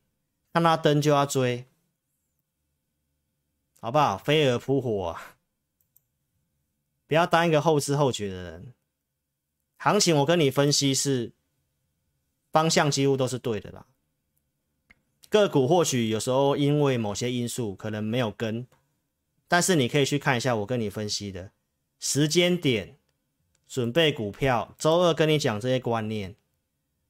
[0.54, 1.66] 看到灯就要追，
[3.80, 4.18] 好不好？
[4.18, 5.16] 飞蛾扑火，
[7.06, 8.74] 不要当一个后知后觉的人。
[9.78, 11.32] 行情我跟你分析是
[12.58, 13.86] 方向几乎都是对的啦，
[15.30, 18.66] 个股或许有时候因为某些因素可能没有跟，
[19.48, 21.52] 但是你可以去看一下我跟你分析的。
[22.00, 22.98] 时间点，
[23.68, 24.74] 准备股票。
[24.80, 26.36] 周二跟你讲这些观念，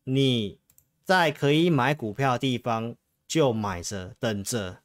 [0.03, 0.59] 你
[1.05, 4.79] 在可以买股票的地方就买着，等着。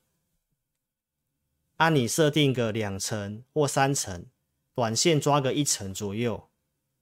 [1.78, 4.26] 按你设定个两成或三成，
[4.76, 6.48] 短线抓个一成左右。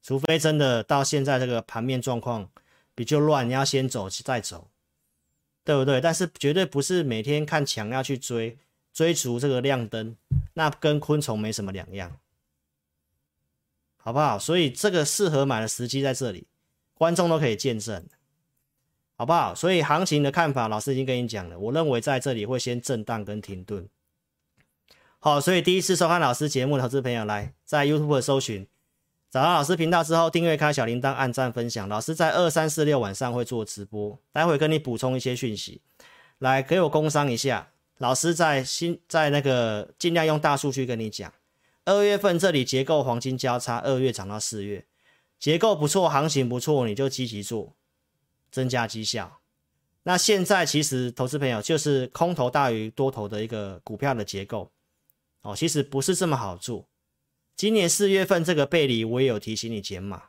[0.02, 2.50] 除非真的到现在这个盘面状况
[3.00, 4.68] 比较乱，你要先走再走，
[5.64, 6.02] 对不对？
[6.02, 8.58] 但是绝对不是每天看强要去追，
[8.92, 10.14] 追逐这个亮灯，
[10.52, 12.18] 那跟昆虫没什么两样。
[13.96, 14.38] 好不好？
[14.38, 16.46] 所以这个适合买的时机在这里，
[16.92, 18.06] 观众都可以见证，
[19.16, 19.54] 好不好？
[19.54, 21.58] 所以行情的看法，老师已经跟你讲了。
[21.58, 23.88] 我认为在这里会先震荡跟停顿。
[25.20, 28.66] 好，所以第一次收看老师节目的投资朋友，来在 YouTube 搜寻，
[29.30, 31.88] 找到老师频道之后，订阅开小铃铛，按赞分享。
[31.88, 35.80] 老师在二三四六晚上会做直播，待会跟你补充一些讯息。
[36.38, 41.32] 来给我工商一下，老师在新在那个尽量用大数据跟你讲。
[41.84, 44.84] 二月份这里结构黄金交叉，二月涨到四月，
[45.38, 47.74] 结构不错，行情不错，你就积极做，
[48.50, 49.38] 增加绩效。
[50.02, 54.72] 那现在其实投资朋友就是空头大于多头的一个股票的结构
[55.42, 56.84] 哦，其实不是这么好做。
[57.60, 60.28] 今年四月份这个背离，我也有提醒你减码，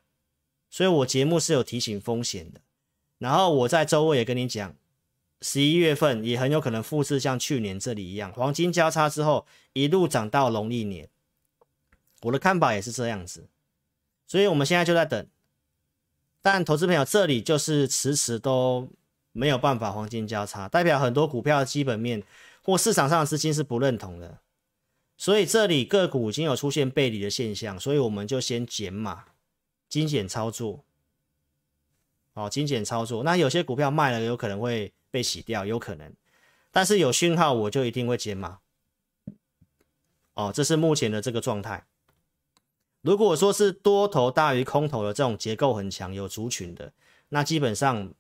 [0.70, 2.60] 所以我节目是有提醒风险的。
[3.20, 4.76] 然后我在周二也跟你讲，
[5.39, 11.08] 十一月份也很有可能复制像去年这里一样，黄金交叉之后一路涨到农历年。
[12.24, 13.48] 我的看法也是这样子，
[14.28, 15.26] 所以我们现在就在等。
[16.41, 18.89] 但投资朋友这里就是迟迟都
[19.32, 22.22] 没有办法黄金交叉，代表很多股票基本面
[22.62, 24.39] 或市场上的资金是不认同的。
[25.21, 29.25] 所以这里个股已经有出现背离的现象，所以我们就先减码，
[29.88, 30.84] 精简操作。
[32.34, 33.21] 哦，精简操作。
[33.21, 36.12] 那有些股票卖了，有可能会被洗掉，有可能。
[36.71, 38.62] 但是有讯号，我就一定会减码。
[40.34, 41.86] 哦，这是目前的这个状态。
[43.01, 46.93] 如果说是多头大于空头的这种结构很强、有族群的，
[47.29, 48.12] 那基本上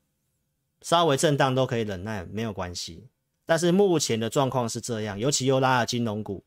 [0.83, 3.07] 稍微震荡都可以忍耐，没有关系。
[3.47, 6.43] 但是目前的状况是这样，尤其又拉了金融股，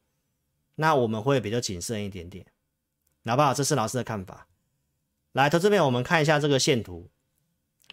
[0.76, 2.46] 那我们会比较谨慎一点点，
[3.24, 3.54] 好不好？
[3.54, 4.48] 这是老师的看法。
[5.32, 7.10] 来，投资朋友，我们看一下这个线图，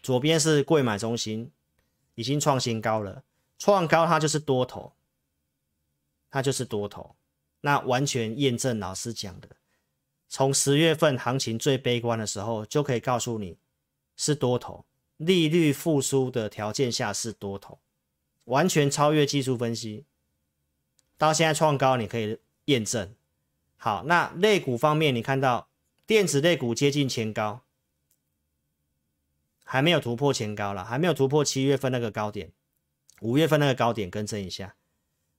[0.02, 1.52] 左边是贵买中心，
[2.16, 3.24] 已经创新高了，
[3.58, 4.94] 创高它就是多头，
[6.30, 7.16] 它就是多头，
[7.62, 9.50] 那完全验证老师讲的。
[10.28, 13.58] 从十月份行情最悲观的时候，就可以告诉你
[14.16, 14.86] 是多头，
[15.18, 17.80] 利率复苏的条件下是多头，
[18.46, 20.06] 完全超越技术分析。
[21.18, 22.40] 到现在创高，你可以
[22.72, 23.14] 验证。
[23.78, 25.68] 好，那类股方面，你看到
[26.08, 27.62] 电子类股接近前高，
[29.64, 32.52] 还没有突破前高了，还没有突破七月份那个高点，
[33.22, 34.76] 五月份那个高点更正一下。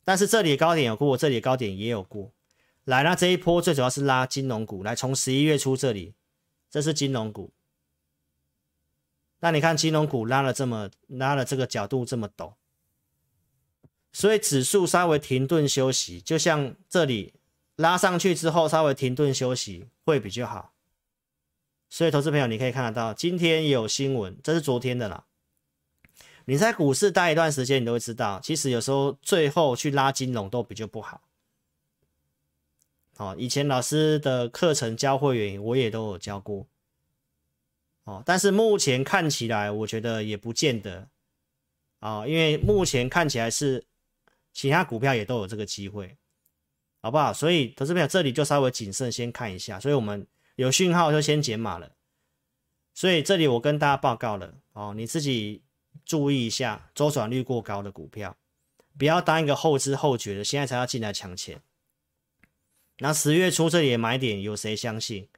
[0.05, 2.33] 但是这里的高点有过，这里的高点也有过。
[2.85, 4.83] 来，那这一波最主要是拉金融股。
[4.83, 6.15] 来，从十一月初这里，
[6.69, 7.53] 这是金融股。
[9.39, 12.55] 那你看金融股拉了这么拉了这个角度这么陡，
[14.13, 17.35] 所以指数稍微停顿休息，就像这里
[17.77, 20.73] 拉上去之后稍微停顿休息会比较好。
[21.89, 25.25] 所以投资朋友你可以看得到，今天有新闻，这是昨天的啦。
[26.47, 31.23] 你在股市待一段时间，你都会知道，其实有时候最后去拉金融都比较不好。
[33.17, 36.67] 哦，以前老师的课程教会员，我也都有教过。
[38.05, 41.09] 哦，但是目前看起来，我觉得也不见得。
[42.01, 43.85] 啊，因为目前看起来是
[44.53, 46.17] 其他股票也都有这个机会，
[47.01, 47.33] 好不好？
[47.33, 49.81] 所以投资朋友这里就稍微谨慎，先看一下。
[49.81, 51.93] 所以我们有讯号就先减码了。
[52.95, 55.63] 所以这里我跟大家报告了，哦，你自己
[56.05, 58.37] 注意一下周转率过高的股票，
[58.99, 61.63] 不要当一个后知后觉的，现在才要进来抢钱。
[62.99, 65.29] 那十月初这里的买点有谁相信？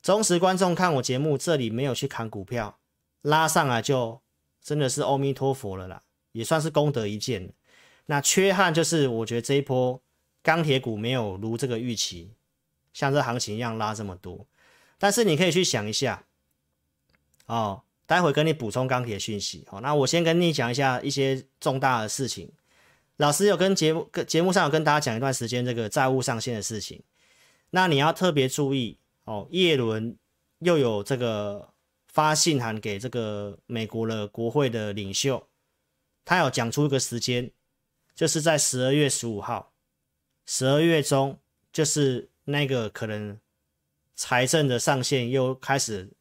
[0.00, 2.78] 忠实观众看我节目，这里没有去砍股票，
[3.22, 4.22] 拉上来就
[4.62, 7.52] 真的是阿弥陀佛了啦，也算是功德一件。
[8.06, 10.00] 那缺憾就是，我觉得这一波
[10.42, 12.32] 钢铁股没有如这个预期，
[12.92, 14.46] 像这行情一样拉这么多。
[14.98, 16.24] 但是你可以去想一下，
[17.46, 19.64] 哦，待会跟你补充钢铁讯息。
[19.70, 22.52] 好，那我先跟你讲一下一些重大的事情。
[23.16, 27.02] 老师有跟节目跟节目上有跟大家讲一段时间这个债务上限的事情，
[27.70, 29.48] 那你要特别注意哦。
[29.50, 30.14] 叶伦
[30.58, 31.70] 又有这个
[32.08, 35.48] 发信函给这个美国的国会的领袖，
[36.24, 37.50] 他有讲出一个时间。
[38.14, 39.72] 就是在十二月十五号，
[40.46, 41.40] 十二月中，
[41.72, 43.36] 就是那个可能
[44.14, 46.12] 财政的上限又开始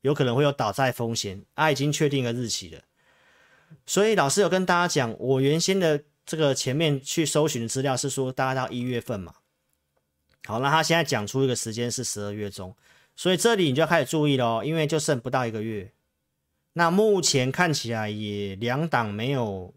[0.00, 2.80] 有可能会有倒债风险，他已经确定了日期了。
[3.84, 9.34] 所以老师有跟大家讲，我原先的这个前面去搜寻的资料是说大概到一月份嘛。
[10.44, 12.74] 好，那他现在讲出一个时间是十二月中，
[13.14, 15.92] 所以这里你就要开始注意了哦，因为就剩不到一个月。
[16.72, 19.74] 那目前看起来也两党没有。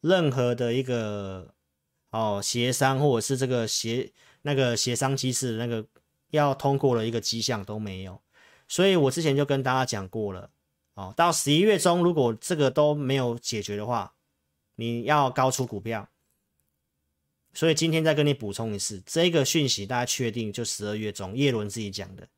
[0.00, 1.54] 任何的一个
[2.10, 5.84] 哦协商或者是这个协那个协商机制那个
[6.30, 8.20] 要通过的一个迹象都没有，
[8.66, 10.50] 所以我之前就跟大家讲过了
[10.94, 14.14] 哦，到十一月中如果这个都没有解决的话，
[14.76, 16.08] 你要高出股票。
[17.54, 22.28] 所以今天再跟你补充一次，这个讯息大家确定就十二月中，叶伦自己讲的。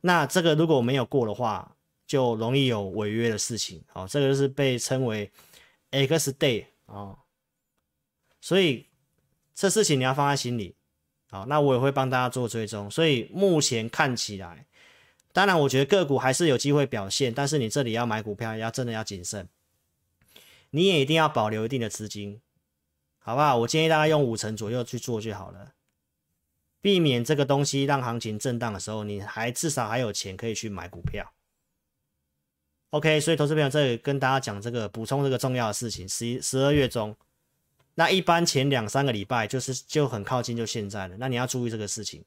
[0.00, 3.84] 那这个如果没有过的话，就容易有违约的事情。
[3.92, 5.30] 哦，这个就是被称为
[5.90, 6.64] X day。
[6.86, 7.18] 哦，
[8.40, 8.88] 所以
[9.54, 10.76] 这事情你要放在心里，
[11.28, 12.90] 好，那我也会帮大家做追踪。
[12.90, 14.66] 所以目前看起来，
[15.32, 19.48] 当然我觉得个股还是有机会表现，但是你这里要买股票要真的要谨慎，
[20.70, 22.40] 你也一定要保留一定的资金，
[23.18, 23.58] 好不好？
[23.58, 25.72] 我建议大家用五成左右去做就好了，
[26.80, 31.32] 避免这个东西让行情震荡的时候，你还至少还有钱可以去买股票。
[32.90, 37.14] OK，所以投资朋友这里跟大家讲这个补充这个重要的事情，十一十二月中，
[37.94, 42.24] 那一般前两三个礼拜就是就很靠近就现在了，那你要注意这个事情。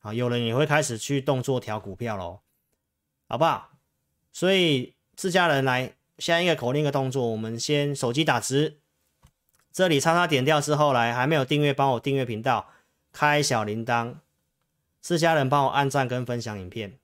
[0.00, 2.40] 好，有人也会开始去动作调股票喽，
[3.28, 3.70] 好不好？
[4.32, 8.78] 所以自家人来，下一个口令一个动作，我们先手机打直，
[9.72, 12.70] 这里叉叉点掉之后来，还没有订阅帮我订阅频道，
[13.12, 14.16] 开小铃铛，
[15.00, 16.98] 自家人帮我按赞跟分享影片。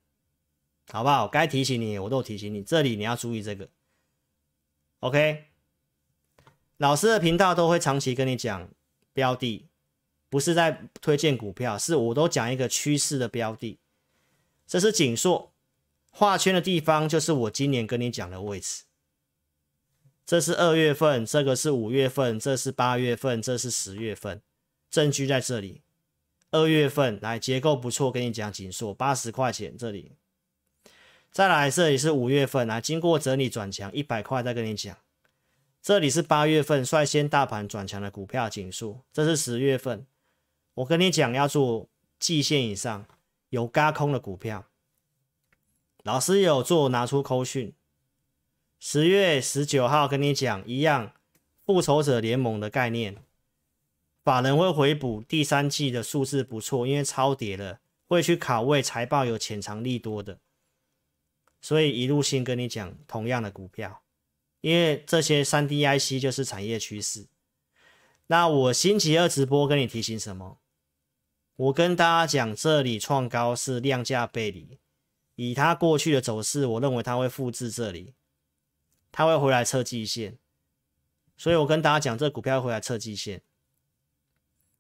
[0.91, 1.27] 好不好？
[1.27, 2.63] 该提醒你，我都提醒你。
[2.63, 3.69] 这里你要注意这个。
[5.01, 5.45] OK，
[6.77, 8.69] 老师的频道都会长期跟你讲
[9.13, 9.67] 标的，
[10.29, 13.79] 不是在推荐股票，是我都讲一个趋势的标的。
[14.67, 15.53] 这是景硕
[16.11, 18.85] 画圈的地方，就是我今年跟你讲的位置。
[20.25, 24.41] 这是二月份，这个是五月份，这是八月份，这是十月份，
[24.89, 25.83] 证据在这里。
[26.51, 30.13] 二月份来结构不错，跟你讲景硕八十块钱这里。
[31.35, 34.97] 再来，这里是五月份啊，经过整理转强一百块，再跟你讲，
[35.83, 40.07] 这里是八月份率先大盘转强的股票景硕，这是十月份，
[40.75, 41.89] 我跟你讲要做
[42.21, 43.05] 季线以上
[43.49, 44.67] 有轧空的股票，
[46.05, 47.75] 老师有做拿出扣讯，
[48.79, 51.15] 十月十九号跟你讲一样，
[51.67, 53.17] 复仇者联盟的概念，
[54.23, 60.39] 法人会回补第三季的数字不错，因为超跌了，会去卡位财报有潜藏利多的。
[61.65, 64.03] 所以一路性跟你讲同样的股票，
[64.61, 67.27] 因为这些三 D IC 就是产业趋势。
[68.27, 70.59] 那我星期二直播跟你提醒什么？
[71.57, 74.79] 我跟大家讲，这里创高是量价背离，
[75.37, 78.13] 以它过去的走势，我认为它会复制这里，
[79.11, 80.37] 它会回来测季线。
[81.39, 83.41] 所以我跟大家讲，这股票会回来测季线。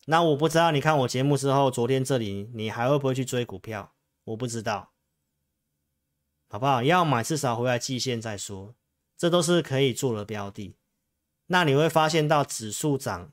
[0.05, 3.95] 那我不知道，你看我节目之后，昨天这里你还会不会去追股票？
[4.25, 4.94] 我不知道。
[6.55, 6.85] 好不好？
[6.85, 8.77] 要买至少回来季线再说，
[9.17, 10.77] 这都是可以做的标的。
[11.49, 13.33] 那你会发现到指数涨，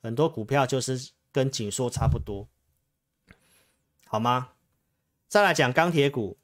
[0.00, 2.48] 很多股票就是跟紧缩差不多，
[4.06, 4.50] 好吗？
[5.26, 6.38] 再来讲钢铁股，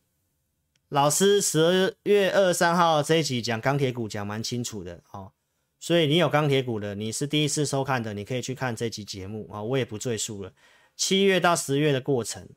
[0.88, 5.30] 老师十二月二十三号这一集讲钢铁股讲蛮清楚的哦，
[5.78, 10.52] 所以你有钢铁股的，你是第一次收看的，你可以去看这集节目啊，我也不赘述了。
[10.96, 12.48] 七月到十月的过程。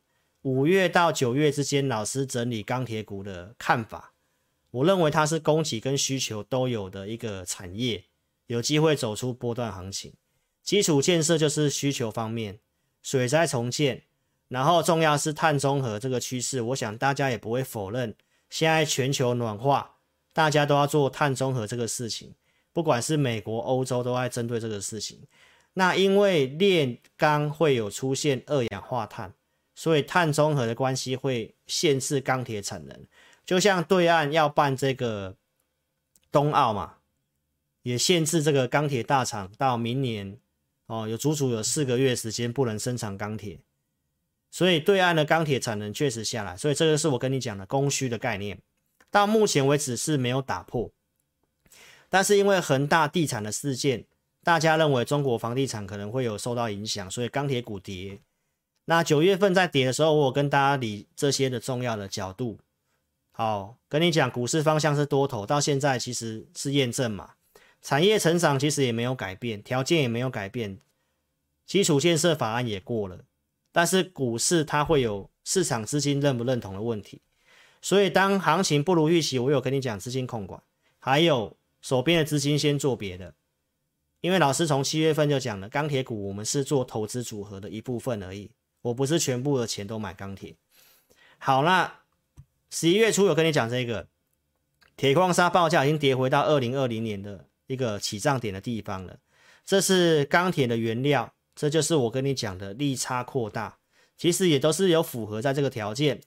[0.44, 4.14] 五月到九月之间，老师整理钢铁股的看法，
[4.72, 8.06] 我认为它是供给跟需求都有的一个产业，
[8.48, 10.14] 有机会走出波段行情。
[10.64, 12.60] 基础建设就是需求方面，
[13.02, 14.04] 水灾重建，
[14.48, 18.16] 然后重要是碳中和这个趋势，我想大家也不会否认。
[18.50, 19.98] 现在全球暖化，
[20.32, 22.34] 大家都要做碳中和这个事情，
[22.72, 25.20] 不管是美国、欧洲都在针对这个事情。
[25.74, 29.34] 那因为炼钢会有出现二氧化碳。
[29.80, 33.08] 所以碳中和的关系会限制钢铁产能，
[33.46, 35.38] 就像对岸要办这个
[36.34, 36.96] 冬奥嘛，
[37.84, 40.38] 也限制这个钢铁大厂到明年
[40.88, 43.62] 哦，有足足有四个月时间不能生产钢铁，
[44.52, 48.60] 所以对岸的钢铁产能确实下来，所以这个是我跟你讲的供需的概念，
[49.10, 50.92] 到目前为止是没有打破，
[52.10, 54.04] 但是因为恒大地产的事件，
[54.44, 58.20] 大家认为中国房地产可能会有受到影响，所以钢铁股跌。
[58.90, 62.58] 那九月份在跌的时候，我有跟大家理这些的重要的角度。
[63.32, 67.34] 好，跟你讲，股市方向是多头，到现在其实是验证嘛。
[67.84, 70.80] 产业成长其实也没有改变，条件也没有改变，
[71.68, 73.20] 基础建设法案也过了，
[73.72, 77.22] 但是股市它会有市场资金认不认同的问题。
[77.84, 80.64] 所以当行情不如预期，我有跟你讲资金控管，
[80.98, 83.36] 还有手边的资金先做别的。
[84.22, 88.50] 因为老师从七月份就讲了，钢铁股我们是做投资组合的一部分而已，
[88.82, 90.56] 我不是全部的钱都买钢铁。
[91.38, 92.00] 好，那。
[92.72, 94.08] 十一月初有跟你讲这个
[94.96, 99.18] 铁矿砂报价已经跌回到二零二零年的一个起涨点的地方了。
[99.66, 103.80] 这是钢铁的原料，这就是我跟你讲的利差扩大，
[104.16, 106.22] 其实也都是有符合在这个条件。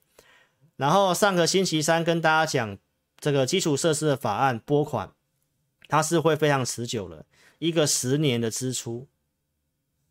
[0.74, 2.76] 然后上个星期三跟大家讲
[3.20, 5.12] 这个基础设施的法案拨款，
[5.86, 7.24] 它是会非常持久的，
[7.60, 9.06] 一个十年的支出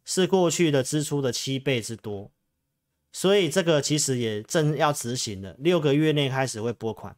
[0.04, 2.32] 是过去的支出的七倍之多。
[3.12, 7.18] 所以这个其实也正要执行了，六个月内开始会拨款。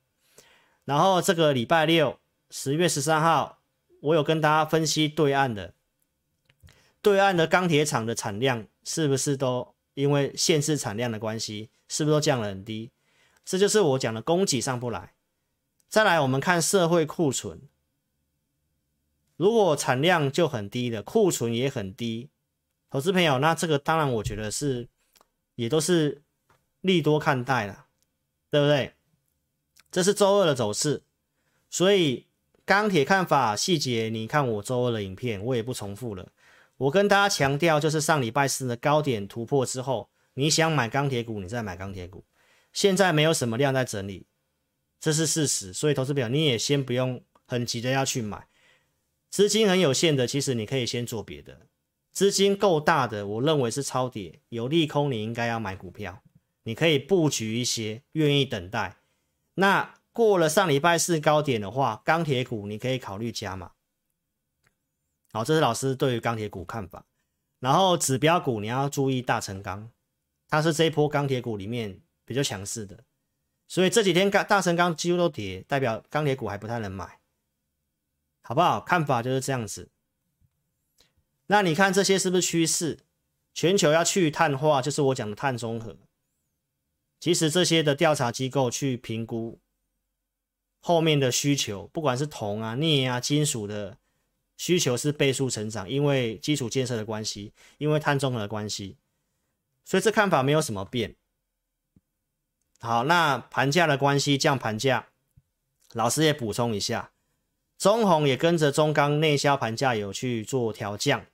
[0.85, 2.19] 然后这个礼拜六，
[2.49, 3.59] 十月十三号，
[4.01, 5.75] 我有跟大家分析对岸的，
[7.01, 12.91] 对岸的钢铁厂的产量是不是都因为限制产量的关系，是不是都降了很低？
[13.45, 15.13] 这就是我讲的供给上不来。
[15.87, 17.61] 再来，我们看社会库存，
[19.37, 22.29] 如果产量就很低的，库存也很低，
[22.93, 24.87] 投资朋友，那这个当然我觉得是。
[25.55, 26.23] 也都是
[26.81, 27.85] 利多看待了，
[28.49, 28.93] 对不对？
[29.91, 31.03] 这是周二的走势，
[31.69, 32.25] 所以
[32.65, 36.31] 钢铁看法细节，你看我周二的影片，我也不重复了。
[36.77, 42.23] 我跟大家强调，就是上礼拜四的高点突破之后，你想买钢铁股，你再买钢铁股。
[42.71, 44.25] 现在没有什么量在整理，
[44.99, 45.71] 这是事实。
[45.71, 48.47] 所以投资表你也先不用很急着要去买，
[49.29, 51.67] 资金很有限的，其实你可以先做别的。
[52.13, 56.21] 资金够大的，我认为是超跌有利空，你应该要买股票。
[56.63, 58.97] 你可以布局一些，愿意等待。
[59.55, 63.71] 那过了上礼拜四高点的话，钢铁股你可以考虑加码。
[65.33, 67.05] 好，这是老师对于钢铁股看法。
[67.59, 69.89] 然后指标股你要注意大成钢，
[70.47, 73.03] 它是这一波钢铁股里面比较强势的，
[73.67, 77.19] 所以这几天钢大成钢几乎都跌，代表钢铁股还不太能买，
[78.43, 78.79] 好不好？
[78.81, 79.89] 看法就是这样子。
[81.47, 82.99] 那你看这些是不是趋势？
[83.53, 85.97] 全球要去碳化，就是我讲的碳中和。
[87.19, 89.59] 其实这些的调查机构去评估
[90.79, 93.97] 后面的需求，不管是铜啊、镍啊、金属的
[94.57, 98.97] 需求是倍数成长，因为基础建设的关系，因为碳中和的关系，
[99.85, 101.15] 所以这看法没有什么变。
[102.79, 105.09] 好，那盘价的关系降盘价，
[105.93, 107.11] 老师也补充一下，
[107.77, 111.25] 中鸿也跟着中钢内销盘价有去做调降。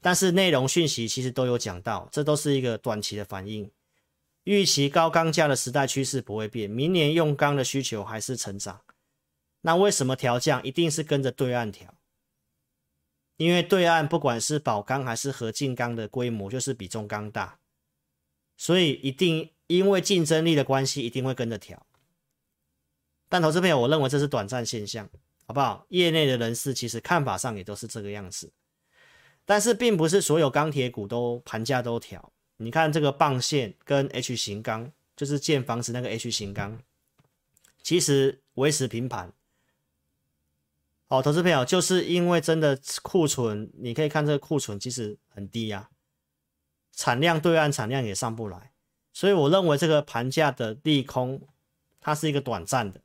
[0.00, 3.70] 但是内容讯息其实都有讲到，这都是一个短期的反应。
[4.44, 8.80] 预期高钢价的时代趋势不会变，明年用钢的需求还是成长。
[9.62, 10.62] 那为什么调降？
[10.62, 11.92] 一定是跟着对岸调，
[13.36, 17.58] 因为对岸不管是宝钢还是合金钢的规模就是比中钢大，
[18.56, 21.84] 所以一定因为竞争力的关系，一定会跟着调。
[23.28, 25.10] 但投资朋友，我认为这是短暂现象，
[25.46, 25.84] 好不好？
[25.90, 28.50] 业内的人士其实看法上也都是这个样子。
[29.48, 36.78] 但是并不是所有钢铁股都盘价都调，你看这个棒线跟 H 型钢，就是建房子那个 H 型钢，
[37.82, 39.32] 其实维持平盘。
[41.06, 45.88] 好，投资朋友，就是因为真的库存，你可以看这个库存其实很低呀，
[46.92, 48.72] 产量对岸产量也上不来，
[49.14, 51.40] 所以我认为这个盘价的利空，
[52.02, 53.00] 它是一个短暂的。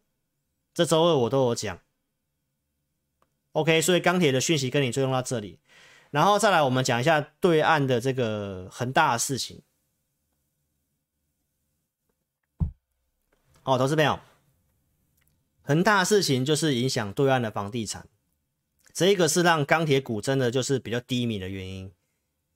[0.74, 1.80] 这周二我都有讲
[3.54, 5.62] ，OK，所以钢铁的讯息跟你追踪到这里。
[6.14, 9.64] 然后再来，我们讲一下对岸的这个恒大的事情。
[13.64, 14.20] 哦，投资朋友，
[15.64, 18.08] 恒大的事情就是影响对岸的房地产，
[18.94, 21.92] 这个是让钢铁股真的就是比较低迷的原因，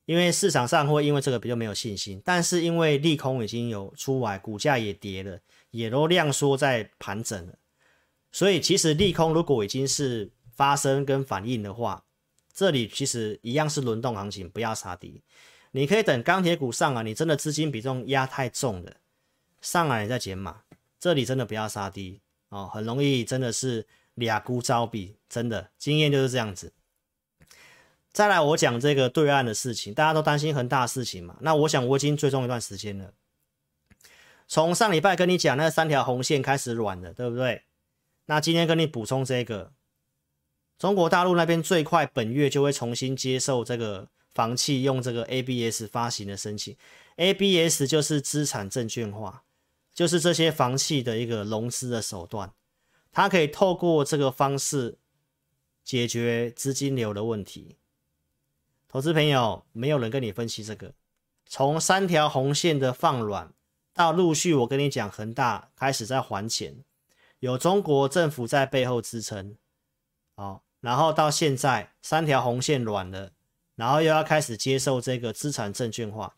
[0.04, 5.40] 因为市场上会因为这个比较没有信心，但是因为利空已经有出来，股价也跌了，
[5.72, 7.58] 也都量缩在盘整了，
[8.30, 12.04] 所以其实利空如果已经是发生跟反应的话，
[12.58, 15.22] 这里其实一样是轮动行情，不要杀低。
[15.70, 18.96] 你可以等钢铁股上啊，你真的资金比重压太重了，
[19.60, 20.62] 上来你再减码。
[20.98, 26.72] 这里真的不要杀低哦，很容易真的是俩孤招比，真的经验就是这样子。
[28.12, 31.36] 再来，我讲这个对岸的事情，大家都担心恒大事情嘛。
[31.40, 33.12] 那我想我已经追踪一段时间了，
[34.48, 37.62] 从上礼拜跟你讲那三条红线开始软了，对不对？
[38.26, 39.72] 那今天跟你补充这个，
[40.78, 46.76] 中国大陆那边最快本月就会重新接受这个房企用这个 ABS 发行的申请
[47.16, 49.42] ，ABS 就是资产证券化，
[49.92, 52.52] 就是这些房企的一个融资的手段，
[53.10, 54.98] 它可以透过这个方式
[55.82, 57.76] 解决资金流的问题。
[58.86, 60.94] 投资朋友，没有人跟你分析这个。
[61.44, 63.52] 从三条红线的放软，
[63.92, 66.84] 到陆续我跟你讲，恒大开始在还钱，
[67.40, 69.56] 有中国政府在背后支撑，
[70.36, 73.32] 好，然后到现在三条红线软了，
[73.74, 76.34] 然后又要开始接受这个资产证券化，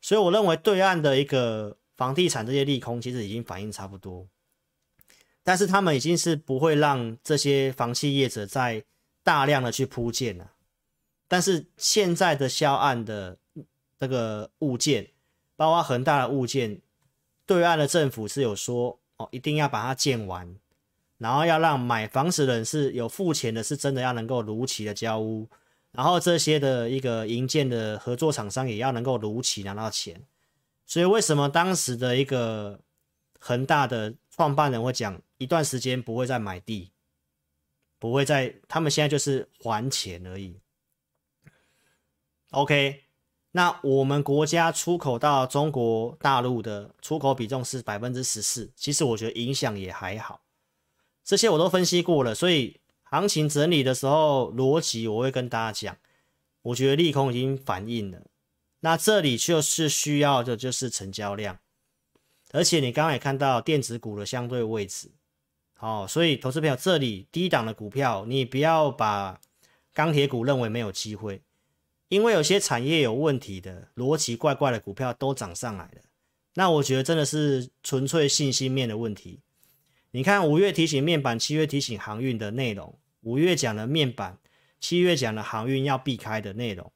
[0.00, 4.26] 所以我认为对岸的一个房地产这些利空其实已经反应差不多，
[5.42, 8.84] 但是他们已经是不会让这些房企业者再
[9.22, 10.52] 大量的去铺建了。
[11.28, 13.38] 但是现在的销案的
[13.98, 15.10] 这个物件，
[15.56, 16.80] 包括恒大的物件，
[17.46, 20.54] 对岸的政府是有说哦，一定要把它建完，
[21.18, 25.48] 然后要让买房子的人是有付钱的，是真的要能够如期的交屋，
[25.92, 30.22] 然后这些的一个营建的合作厂商也要能够如期拿到钱。
[30.84, 32.80] 所以为什么当时的一个
[33.40, 36.92] 恒大的创办人会讲一段时间不会再买地，
[37.98, 40.60] 不会再，他们现在就是还钱而已。
[42.50, 43.04] OK，
[43.50, 50.45] 那我们国家出口到中国大陆的出口比重是百分之十四，其实我觉得影响也还好。
[51.26, 55.96] 这些我都分析过了，所以行情整理的时候逻辑我会跟大家讲，
[56.62, 58.22] 我觉得利空已经反映了。
[58.80, 61.58] 那这里就是需要的就是成交量，
[62.52, 65.10] 而且你刚刚也看到电子股的相对位置，
[65.74, 69.40] 好，所以投资票这里低档的股票，你不要把
[69.92, 71.42] 钢铁股认为没有机会。
[72.08, 76.02] 因为有些产业有问题的逻辑怪怪的股票都涨上来了，
[76.54, 79.40] 那我觉得真的是纯粹信心面的问题。
[80.16, 84.38] 你看五月提醒面板，七月提醒航运的内容，五月讲的面板，
[84.80, 86.90] 七月讲的航运要避开的内容，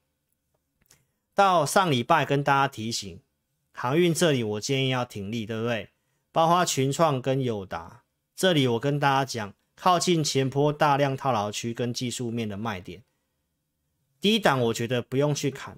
[1.35, 3.21] 到上礼拜跟大家提醒
[3.73, 5.89] 航运这里，我建议要挺立，对不对？
[6.31, 8.01] 包括群创跟友达
[8.35, 13.03] 这里，我跟大家讲靠近前坡大量套牢区跟技术面的卖点。
[14.19, 15.77] 低档我觉得不用去砍，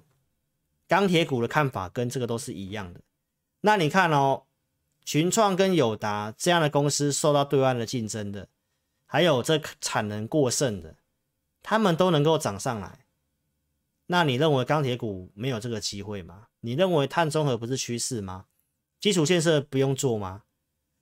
[0.88, 3.02] 钢铁股的看法跟这个都是一样的。
[3.60, 4.44] 那你看哦，
[5.04, 8.48] 群创跟友达这样的公司受到对岸的竞争的，
[9.06, 10.96] 还有这产能过剩的，
[11.62, 13.00] 他们都能够涨上来。
[14.06, 16.48] 那你认为钢铁股没有这个机会吗？
[16.60, 18.46] 你认为碳中和不是趋势吗？
[19.00, 20.42] 基础建设不用做吗？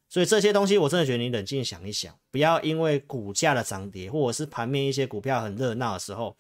[0.09, 6.37] 所以这些东西我真的觉得你冷静想一想，不要因为股价的涨跌，或者是盘面一些股票很热闹的时候。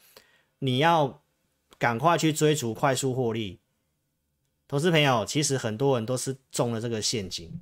[0.64, 1.24] 你要
[1.76, 3.58] 赶快去追逐快速获利，
[4.72, 7.60] 投资朋友，其实很多人都是中了这个陷阱。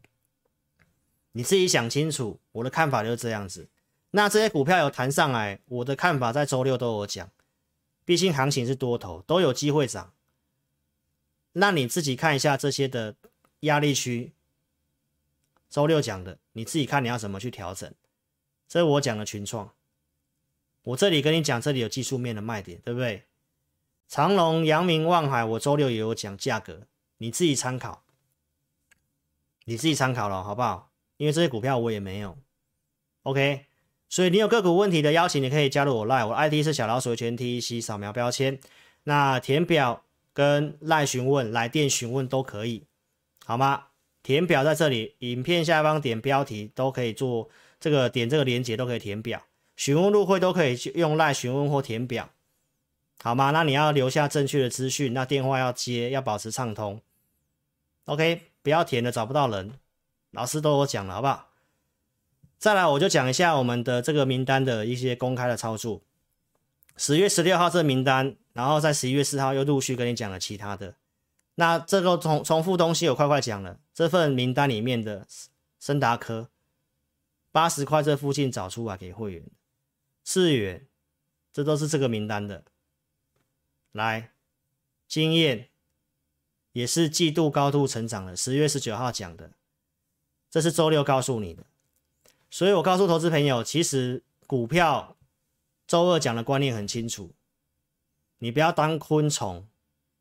[1.33, 3.69] 你自己想清楚，我的看法就是这样子。
[4.13, 7.29] 那这些股票有弹上来，我的看法在周六都有讲，
[8.05, 10.13] 毕竟行情是多头，都有机会涨。
[11.55, 13.17] 那你自己看一下这些的
[13.63, 14.31] 压力区，
[15.69, 17.93] 周六讲的，你自己看你要怎么去调整。
[18.69, 19.73] 这是我讲的群创。
[20.85, 23.25] 我这里跟你讲，这里有技术面的卖点，对不对？
[24.07, 26.87] 长隆、阳明、望海，我周六也有讲价格，
[27.23, 28.03] 你自己参考，
[29.67, 30.91] 你自己参考了，好不好？
[31.19, 32.39] 因为这些股票我也没有
[33.25, 33.67] ，OK。
[34.09, 38.59] 所以你有个股问题的邀请，你可以加入我 Line，我的 ID 是小老鼠全 T C，扫描标签，
[39.03, 40.03] 那填表
[40.33, 42.87] 跟 Line 询问、来电询问都可以，
[43.45, 43.89] 好吗？
[44.23, 49.43] 填表在这里，影片下方点标题都可以做这个，点这个连接都可以填表。
[49.77, 52.31] 询问入会都可以用赖询问或填表，
[53.23, 53.51] 好吗？
[53.51, 57.03] 那你要留下正确的资讯，那电话要接，要保持畅通。
[58.07, 59.73] OK，不要填了找不到人，
[60.31, 61.51] 老师都有讲了，好不好？
[62.59, 66.03] 再来，我就讲一下我们的这个名单的一些公开的操作。
[66.97, 70.97] 十月十六号这名单，然后在十一月四号又陆续跟你讲了其他的。
[71.55, 75.27] 那这个重重复东西我快快讲了，这份名单里面的
[75.79, 76.51] 升达科
[77.51, 79.45] 八十块这附近找出来给会员。
[80.23, 80.87] 四元，
[81.51, 82.65] 这都是这个名单的。
[83.93, 84.33] 来，
[85.09, 85.70] 经验
[86.73, 88.37] 也是季度高度成长的。
[88.37, 89.53] 十月十九号讲的，
[90.51, 91.65] 这是周六告诉你的。
[92.51, 95.17] 所以我告诉投资朋友，其实股票
[95.87, 97.33] 周二讲的观念很清楚，
[98.39, 99.67] 你不要当昆虫，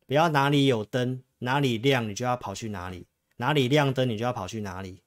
[0.06, 5.02] 不要哪里有灯哪里亮你就要跑去哪里，哪里亮灯你就要跑去哪里。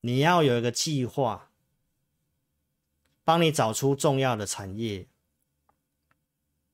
[0.00, 1.48] 你要有一个计划。
[3.22, 5.06] 帮你找出重要的产业，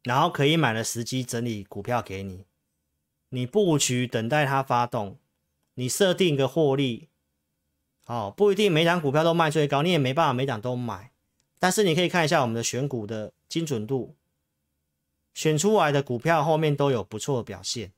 [0.05, 2.47] 然后可以买的时机整理股票给你，
[3.37, 5.19] 你布局等待它发动，
[5.75, 7.11] 你设定一个获利，
[8.07, 11.13] 哦，不一定每档股票都卖最高，你也没办法每档都买，
[11.59, 14.17] 但是你可以看一下我们的选股的精准度，
[15.35, 17.93] 选出来的股票后面都有不错的表现，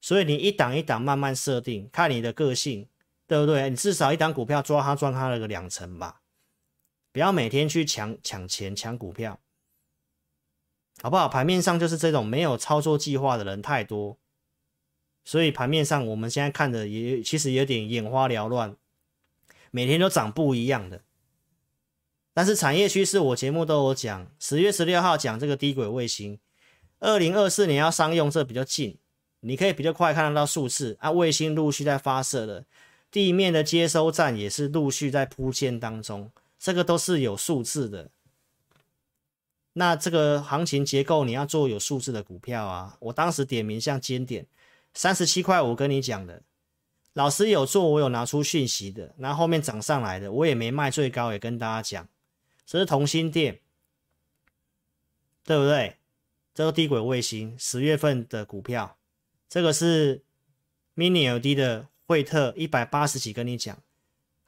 [0.00, 2.88] 所以你一档一档慢慢设定，看你的个性。
[3.30, 3.70] 对不对？
[3.70, 6.20] 你至少一档股票抓它赚它了个两成吧，
[7.12, 9.38] 不要每天去抢抢钱抢股票，
[11.00, 11.28] 好不好？
[11.28, 14.18] 盘面上就是这种没有操作计划的人太多，
[15.30, 18.74] 所以盘面上我们现在看的也其实有点眼花缭乱，
[19.70, 21.02] 每天都涨不一样的。
[22.34, 26.40] 但是产业趋势我节目都有讲，十月十六号讲这个低轨卫星，
[26.98, 28.98] 二零二四年要商用，这比较近，
[29.38, 32.64] 你可以比较快看得到数字啊，卫星陆续在发射了。
[33.12, 38.10] 地面的接收站也是陆续在铺建当中，这个都是有数字的。
[39.74, 44.44] 那这个行情结构你要做有数字的股票啊，我当时点名像尖点
[44.94, 46.42] 三十七块五跟你讲的，
[47.12, 52.08] 老师有做，我有拿出讯息的，那后，后面涨上来的我也没卖最高，也跟大家讲，
[52.66, 53.60] 这是同心电，
[55.44, 55.96] 对不对？
[56.54, 58.96] 这个低轨卫星十月份的股票，
[59.48, 60.22] 这个是
[60.96, 61.86] Mini LED 的。
[62.10, 63.78] 惠特一百八十几，跟你讲，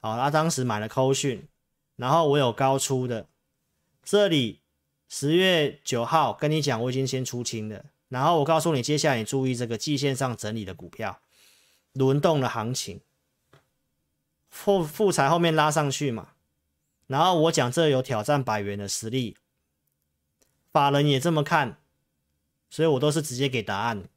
[0.01, 1.47] 好，他当时买了扣讯，
[1.95, 3.25] 然后我有高出的，
[4.03, 4.59] 这里
[5.07, 11.19] 十月九号跟你讲，我已经先出清了，然后我告诉你，接下来你注意这个季线上整理的股票，
[11.93, 13.01] 轮动的行情，
[14.51, 16.33] 富富彩后面拉上去嘛，
[17.07, 19.35] 然后我讲这有挑战百元的实力，
[20.71, 21.77] 法人也这么看，
[22.69, 24.07] 所以我都是直接给答案，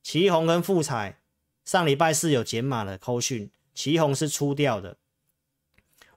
[0.00, 1.18] 奇鋐跟富彩。
[1.64, 4.96] 上礼拜四有减码的扣讯，奇鋐是出掉的，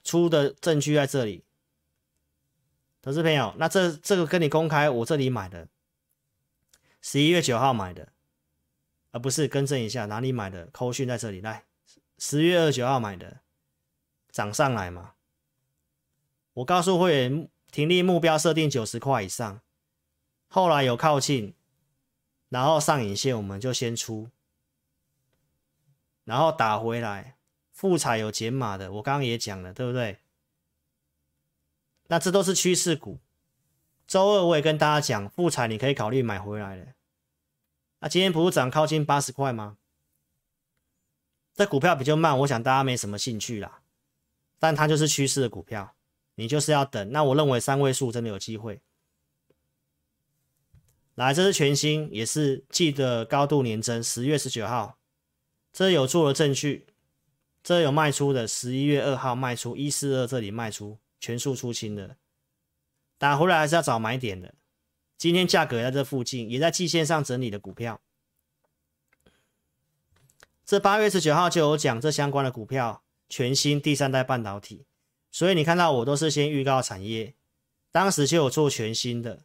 [0.04, 1.44] 出的证据在这里。
[3.02, 5.68] 投资朋友，那这这个跟你公开，我这里买的，
[7.06, 8.14] 十一月九号买的，
[9.12, 11.66] 而不是更正一下哪里买的扣讯在这里来，
[12.18, 13.42] 十月二十九号买的，
[14.32, 15.16] 涨上来嘛。
[16.54, 19.60] 我告诉会员，停利目标设定九十块以上，
[20.48, 21.54] 后来有靠近，
[22.48, 24.30] 然后上影线我们就先出。
[26.24, 27.36] 然后打回来，
[27.74, 30.20] 复彩有减码的，我刚刚也讲了，对不对？
[32.08, 33.20] 那这都是趋势股。
[34.14, 36.86] 周二我也跟大家讲，复彩你可以考虑买回来了。
[38.00, 39.78] 那今天不是涨靠近八十块吗？
[41.56, 43.82] 这股票比较慢，我想大家没什么兴趣啦。
[44.60, 45.96] 但它就是趋势的股票，
[46.36, 47.12] 你就是要等。
[47.12, 48.84] 那我认为三位数真的有机会。
[51.16, 55.00] 来，这是全新，也是记得高度年增，十月十九号。
[55.72, 56.86] 这有做的证据，
[57.64, 62.18] 这有卖出的，十一月二号卖出一四二，这里卖出全数出清的，
[63.24, 64.54] 打回来还是要找买点的。
[65.18, 68.02] 今天价格在这附近，也在季线上整理的股票。
[70.66, 74.86] 这八月十九号就有讲这相关的股票，全新第三代半导体，
[75.32, 77.34] 所以你看到我都是先预告产业，
[77.94, 79.44] 当时就有做全新的，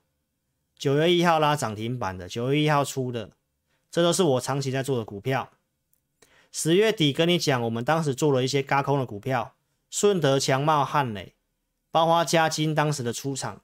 [0.76, 3.30] 九月一号拉涨停板的，九月一号出的，
[3.92, 5.52] 这都是我长期在做的股票。
[6.50, 9.54] 十月底跟你讲，我们当时做了一些轧空的股票，
[9.88, 11.36] 顺德、强茂、汉磊，
[11.92, 13.62] 包括嘉金当时的出场，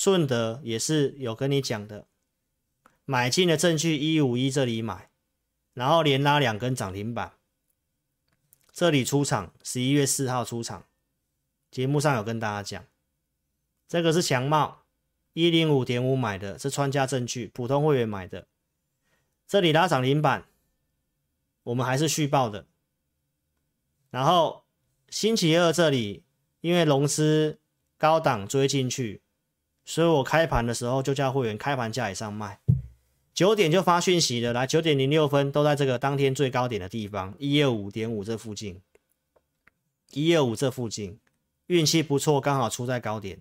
[0.00, 2.06] 顺德也是有跟你讲的，
[3.04, 5.10] 买进的证据一五一这里买，
[5.74, 7.32] 然后连拉两根涨停板，
[8.70, 10.86] 这里出场，十一月四号出场，
[11.68, 12.86] 节目上有跟大家讲，
[13.88, 14.84] 这个是强茂
[15.32, 18.46] 一零五点五买的，是穿价证据，普通会员买的，
[19.48, 20.46] 这里拉涨停板。
[21.64, 22.68] 我们还是续报的，
[24.10, 24.62] 然后
[25.10, 26.22] 星期二这里
[26.60, 27.58] 因为融资
[27.96, 29.22] 高档追进去，
[29.88, 32.60] 所以我开盘的时候就叫会员开盘价以上卖，
[33.32, 38.82] 九点就发讯息了，来九点零六分都在这个当天最高点的地方，一二五点五这附近，
[40.10, 41.18] 一二五这附近，
[41.68, 43.40] 运气不错，刚好出在高点。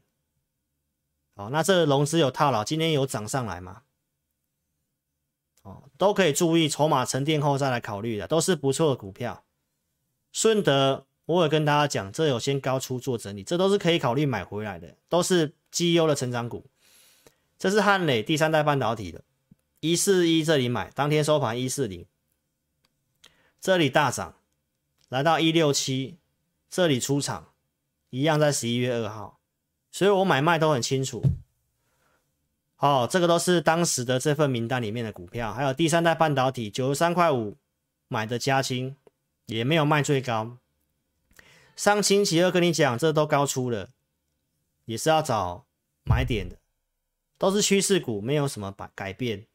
[1.35, 3.81] 好，那这融资有套牢，今天有涨上来吗？
[5.63, 9.43] 哦都可以注意筹码沉淀后再来考虑的，都是不错的股票。
[10.31, 16.65] 顺德，我有跟大家讲，这有先高出做整理，这都是可以考虑买回来的，都是绩优的成长股。
[17.59, 19.21] 这是汉磊第三代半导体的，
[19.81, 22.05] 一四一这里买，当天收盘一四零，
[23.59, 24.35] 这里大涨，
[25.09, 26.17] 来到一六七，
[26.69, 27.49] 这里出场，
[28.09, 29.39] 一样在十一月二号，
[29.91, 31.21] 所以我买卖都很清楚。
[32.77, 37.57] 哦，这个都是当时的这份名单里面的股票，还有第三代半导体九十三块五
[38.07, 38.95] 买的嘉晶，
[39.47, 40.57] 也没有卖最高。
[41.77, 43.91] 上星期二跟你讲，这都高出了，
[44.85, 45.67] 也是要找
[46.03, 46.57] 买点的，
[47.37, 49.45] 都是趋势股，没有什么改改变，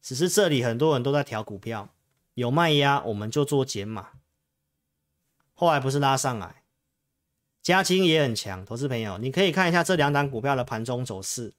[0.00, 1.90] 只是这里很多人都在调股票，
[2.32, 4.12] 有卖压我们就做减码，
[5.52, 6.64] 后来不是拉上来，
[7.62, 11.52] 嘉晶也很强，投资朋友你可以看一下这两档股票的盘中走势，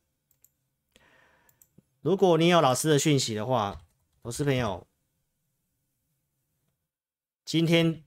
[2.02, 3.84] 如果你有老师的讯息的话，
[4.24, 4.88] 投资朋友
[7.46, 8.04] 今天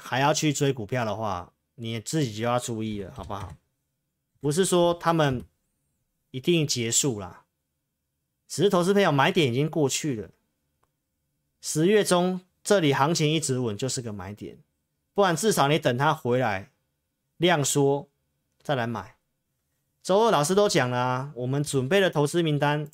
[0.00, 3.54] 还要去追股票的话，你自己就要注意了，好不好？
[4.40, 5.44] 不是说他们
[6.30, 7.44] 一定结束了，
[8.46, 10.30] 只是投资朋友买点已经过去了。
[11.60, 14.58] 十月中这里行情一直稳，就是个买点，
[15.12, 16.70] 不然至少你等它回来
[17.36, 18.08] 量缩
[18.62, 19.16] 再来买。
[20.02, 22.88] 周二老师都讲了，我们准备的投资名单，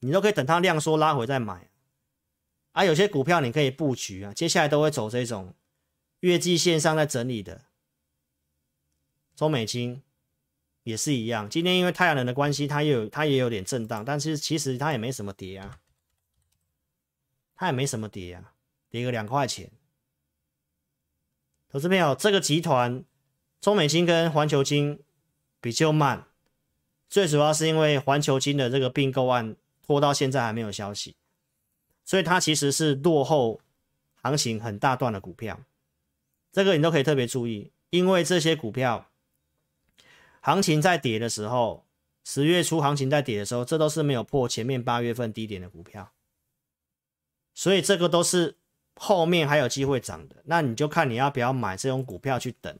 [0.00, 1.70] 你都可以等它量缩拉回再买。
[2.72, 5.54] 啊，有些股票你可以布局啊，接下来都会走这种
[6.22, 7.66] 月季线上在整理的，
[9.36, 10.02] 中美金。
[10.84, 15.78] 也是一样，今天因为太阳能的关系，它也有它也有点震荡，但是其实它也没什么跌啊，
[17.54, 18.52] 它也没什么跌啊，
[18.90, 19.70] 跌个两块钱。
[21.68, 23.04] 投资朋友，这个集团
[23.60, 24.98] 中美金跟环球金
[25.60, 26.26] 比较慢，
[27.08, 29.54] 最主要是因为环球金的这个并购案
[29.86, 31.14] 拖到现在还没有消息，
[32.04, 33.60] 所以它其实是落后
[34.16, 35.60] 行情很大段的股票，
[36.52, 39.08] 这个你都可以特别注意，因为这些股票。
[40.44, 41.86] 行情在跌的时候，
[42.24, 46.12] 十月初行情在跌的时候，这都是没有破前面八月份低点的股票，
[47.54, 48.56] 所以这个都是
[48.96, 50.42] 后面还有机会涨的。
[50.46, 52.76] 那你就看你要不要买这种股票去等，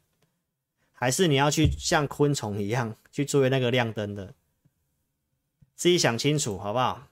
[0.93, 4.35] 还是你要去像昆虫一样 去追那个亮灯的，
[5.77, 7.07] 自己想清楚好不好？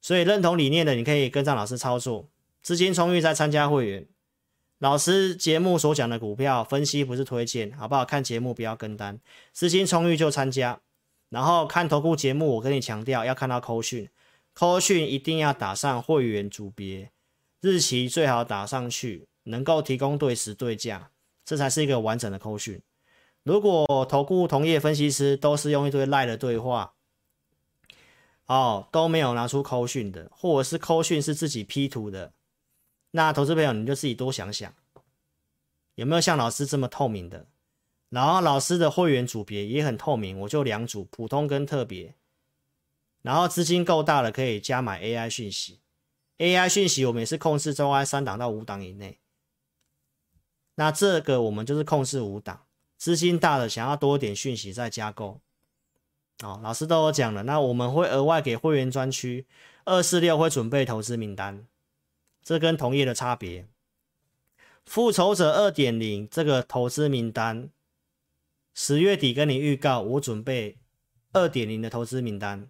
[0.00, 2.30] 所以认同理念的，你可以跟上老师操作，
[2.62, 4.06] 资金充裕再参加会员。
[4.82, 8.04] 老师节目所讲的股票分析不是推荐，好不好？
[8.04, 9.20] 看节目不要跟单，
[9.52, 10.80] 资金充裕就参加。
[11.28, 14.08] 然后看投顾节目，我跟你强调要看到扣讯，
[14.52, 17.12] 扣讯一定要打上会员组别，
[17.60, 21.10] 日期最好打上去，能够提供对时对价，
[21.44, 22.82] 这才是一个完整的扣讯。
[23.44, 26.94] 如果投顾同业分析师都是用一堆赖的对话，
[28.46, 32.32] 哦，都没有拿出扣讯的，或者是扣讯是自己 P 图的。
[33.12, 34.74] 那投资朋友，你就自己多想想，
[35.94, 37.46] 有没有像老师这么透明的？
[38.08, 42.14] 然后老师的会员组别也很透明，我就两组，普通跟特别。
[43.22, 45.80] 然后资金够大了，可以加买 AI 讯息。
[46.38, 49.20] AI 讯息我们也是控制中 I 三档到五档以内。
[50.74, 52.64] 那这个我们就是控制五档，
[52.96, 55.40] 资金大了想要多一点讯息再加购。
[56.42, 59.46] 哦，老师都有讲了，那我们会额外给会员专区
[59.84, 61.66] 二四六会准备投资名单。
[62.42, 63.66] 这跟同业的差别，
[64.84, 67.70] 复仇者二点零这个投资名单，
[68.74, 70.78] 十月底跟你预告，我准备
[71.32, 72.68] 二点零的投资名单。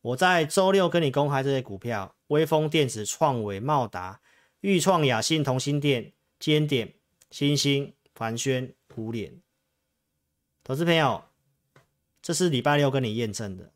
[0.00, 4.20] 我在周六跟你公开这些股票：威锋电子、创纬、茂达、
[4.60, 6.94] 裕创、亚信、同心电、尖点、
[7.30, 9.42] 新兴、凡轩、胡连。
[10.64, 11.24] 投资朋友，
[12.22, 13.72] 这是礼拜六跟你验证的，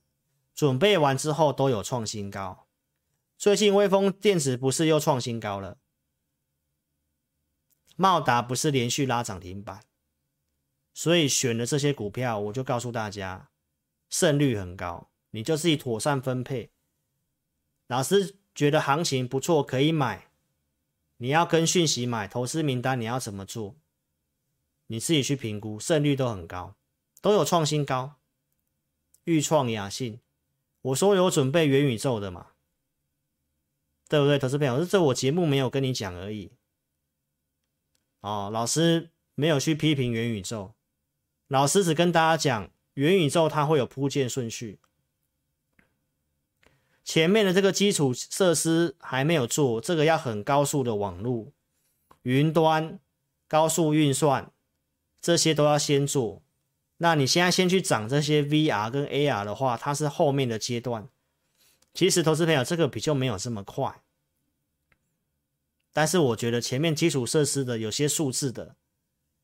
[0.54, 2.66] 准备完之后都有创新高。
[3.42, 5.76] 最近威锋电子不是又创新高了？
[7.96, 9.82] 茂达不是连续拉涨停板，
[10.94, 13.50] 所以选的这些股票，我就告诉大家，
[14.08, 16.70] 胜率很高，你就自己妥善分配。
[17.88, 20.30] 老师觉得行情不错，可以买。
[21.16, 23.74] 你要跟讯息买投资名单，你要怎么做？
[24.86, 26.76] 你自己去评估，胜率都很高，
[27.20, 28.20] 都有创新高。
[29.24, 30.20] 裕创、雅信，
[30.82, 32.51] 我说有准备元宇宙的嘛？
[34.12, 34.84] 对不对，投资朋友？
[34.84, 36.52] 这我节目没有跟你讲而已。
[38.20, 40.74] 哦，老师没有去批评元宇宙，
[41.48, 44.78] 老师只跟大家讲，元宇宙它会有铺建顺序。
[47.02, 51.50] 前面的这个基础设施还没有做，这个要很高速的网络、
[52.24, 53.00] 云端、
[53.48, 54.52] 高速运算，
[55.22, 56.42] 这些都要先做。
[56.98, 61.08] 那你现在先去涨这些 VR 跟 AR 的话，它是后面的阶段。
[61.94, 64.02] 其实，投资朋友，这个比较没有这么快，
[65.92, 68.76] 但是我觉得前面基础设施的有些数字的，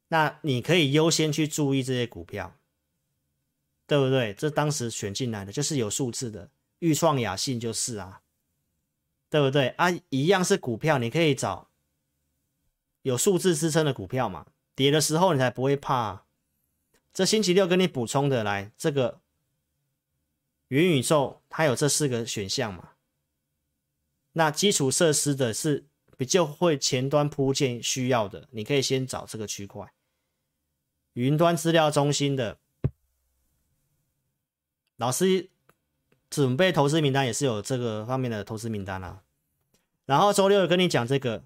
[0.08, 2.56] 那你可以优先去注意这些股票，
[3.86, 4.32] 对不对？
[4.32, 8.22] 这当时选进来的就是有数字的，裕创、雅信就是啊，
[9.28, 9.68] 对不对？
[9.76, 11.68] 啊，一样是股票，你可以找
[13.02, 16.24] 有数字支撑的股票嘛，跌的时候你才不会怕。
[17.12, 19.20] 这星期六跟你补充的来这个。
[20.68, 22.90] 元宇宙它有这四个选项嘛？
[24.32, 29.92] 那基础设施的是比较会前端铺建需要的，你可以先找这个区块。
[31.14, 32.58] 云端资料中心的
[34.96, 35.48] 老师
[36.30, 39.22] 准备投资名单也是有这个方面的投资名单啊。
[40.06, 41.44] 然后周六跟你讲这个，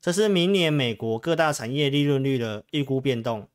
[0.00, 3.48] 这是明年美国各大产业利润率的预估变动，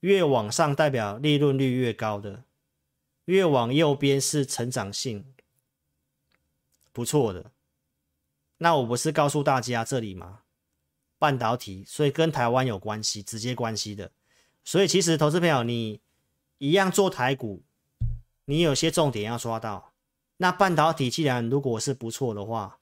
[0.00, 2.44] 越往上代表利润率越高的，
[3.30, 5.24] 越往右边是成长性
[6.92, 7.52] 不错的。
[8.58, 10.40] 那我不是告诉大家这里吗？
[11.16, 14.10] 半导体，所以跟台湾有关系，直接关系的。
[14.64, 16.00] 所以其实投资朋友，你
[16.58, 17.62] 一样做台股，
[18.46, 19.92] 你有些重点要抓到。
[20.38, 22.80] 那半导体既然如果是不错的话，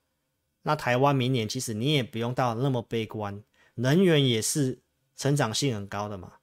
[0.63, 3.43] 那台湾明年其实你也不用到那么悲观，
[3.75, 4.81] 能源也是
[5.15, 6.39] 成长性很高的嘛，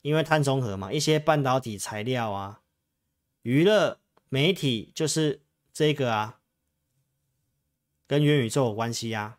[0.00, 2.62] 因为碳中和嘛，一些半导体材料啊，
[3.46, 5.40] 娱乐媒体就是
[5.72, 6.40] 这个啊，
[8.08, 9.38] 跟元宇宙有关系啊。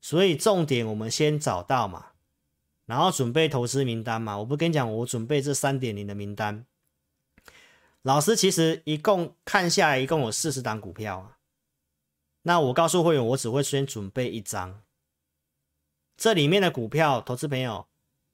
[0.00, 2.14] 所以重点我们先找到嘛，
[2.84, 4.38] 然后准备投资名单嘛。
[4.38, 6.66] 我不跟你讲，我准备这三点零的名单。
[8.02, 11.38] 老师其实一共看下来一共有四十档股票啊。
[12.42, 14.82] 那我告诉会员，我只会先准备一张。
[16.16, 17.86] 这里面的股票，投资朋友，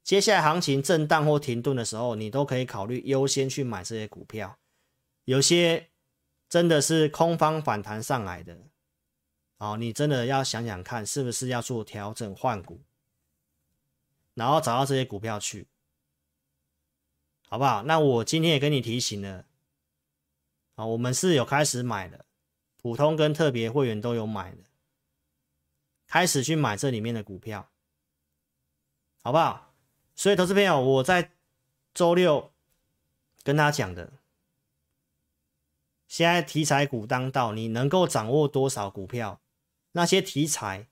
[0.03, 4.57] 接下来行情震荡或停顿的时候，你都可以考虑优先去买这些股票。
[5.29, 5.91] 有些
[6.49, 8.57] 真的是空方反弹上来的。
[9.59, 12.81] 哦，你真的要想想看，是不是要做调整换股，
[14.33, 15.67] 然后找到这些股票去，
[17.47, 17.83] 好不好？
[17.83, 19.45] 那我今天也跟你提醒了，
[20.73, 22.25] 啊，我们是有开始买的，
[22.81, 24.63] 普通跟特别会员都有买的，
[26.07, 27.69] 开始去买这里面的股票，
[29.21, 29.75] 好不好？
[30.15, 31.33] 所以，投资朋友，我在
[31.93, 32.51] 周六
[33.43, 34.13] 跟他讲的。
[36.09, 39.39] 现在题材股当道，你能够掌握多少股票？
[39.91, 40.87] 那些题材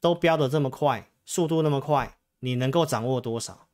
[0.00, 3.68] 都飙得这么快，速度那么快，你能够掌握多少？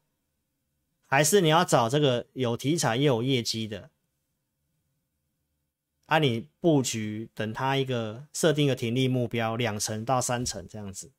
[1.07, 3.91] 还是你要找这个有题材又有业绩的？
[6.07, 11.13] 啊，你布局等它一个设定一个停利目标两成到三成这样子，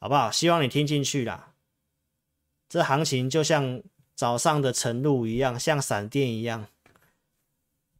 [0.00, 0.32] 好不好？
[0.32, 1.54] 希望你听进去啦。
[2.68, 3.80] 这行情就像
[4.16, 6.66] 早上的晨露一样，像闪电一样。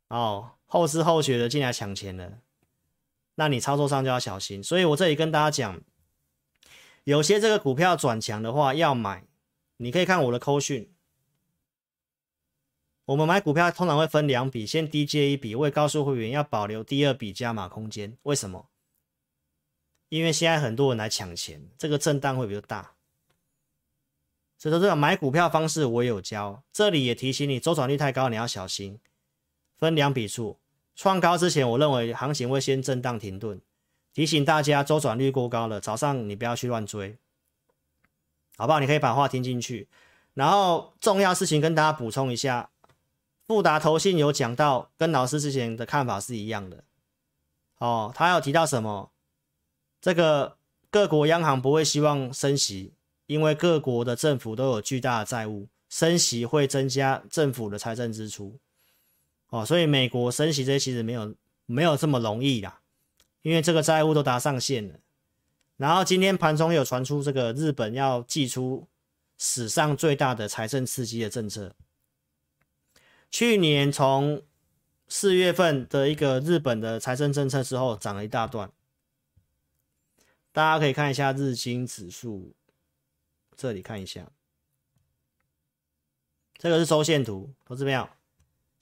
[0.09, 2.39] 哦，后知后觉的进来抢钱了。
[3.35, 5.83] 那你操作上就要小心，所以我这里跟大家讲，
[7.05, 9.27] 有些这个股票转强的话要买，
[9.77, 10.93] 你可以看我的扣讯。
[13.05, 18.17] 我们买股票通常会分两笔，先低接一笔，我也告诉会员要保留第二笔加码空间。
[18.23, 18.69] 为什么？
[20.09, 22.95] 因为现在很多人来抢钱，这个震荡会比较大。
[24.59, 28.99] 所以说这个买股票方式我也有教，这里也提醒你，周转率太高，你要小心。
[29.79, 30.59] 分两笔数。
[30.95, 33.61] 创高之前，我认为行情会先震荡停顿，
[34.14, 37.18] 提醒大家周转率过高了，早上你不要去乱追，
[38.57, 38.81] 好不好？
[38.81, 39.89] 你可以把话听进去。
[40.33, 42.70] 然后重要事情跟大家补充一下，
[43.47, 46.85] 富达投信有讲到，跟老师之前的看法是一样的。
[47.79, 49.11] 哦，他有提到什么？
[50.01, 50.57] 这个
[50.91, 52.95] 各国央行不会希望升息，
[53.27, 58.59] 因为各国的政府都有巨大的债务，升息会增加政府的财政支出。
[59.49, 61.34] 哦，所以美国升息这些其实没有
[61.66, 62.80] 没有这么容易啦，
[63.42, 64.99] 因为这个债务都达上限了。
[65.76, 68.88] 然后今天盘中有传出这个日本要祭出
[69.38, 71.74] 史上最大的财政刺激的政策。
[73.30, 74.42] 去年从
[75.07, 78.72] 四月份的一个日本的财政政策之后涨了一大段，
[80.51, 82.55] 大家可以看一下日经指数，
[83.55, 84.30] 这里看一下，
[86.57, 88.09] 这个是周线图，投资没有？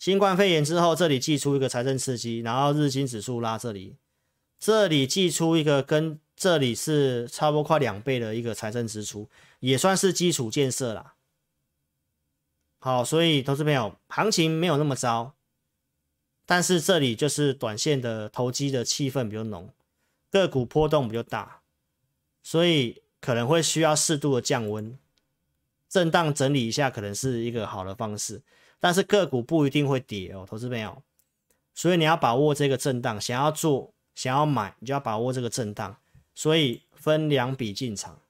[0.04, 3.96] 新冠肺炎之后，这里寄出一个财政刺激，然后日经指数拉这里，
[4.60, 9.30] 这里寄出一个跟这里是差不多快两倍的一个财政支出，
[9.60, 11.14] 也算是基础建设啦。
[12.80, 15.36] 好，所以投资朋友，行情没有那么糟，
[16.44, 19.70] 但是这里就是短线的投机的气氛比较浓，
[20.30, 21.62] 个股波动比较大，
[22.42, 24.98] 所以可能会需要适度的降温，
[25.88, 28.42] 震荡整理一下，可能是一个好的方式。
[28.84, 31.02] 但是个股不一定会跌哦，投资朋友，
[31.72, 35.96] 所以你要把握这个震荡，想要做、想要买，你就要把握这个震荡。
[36.34, 38.20] 所以分两笔进场，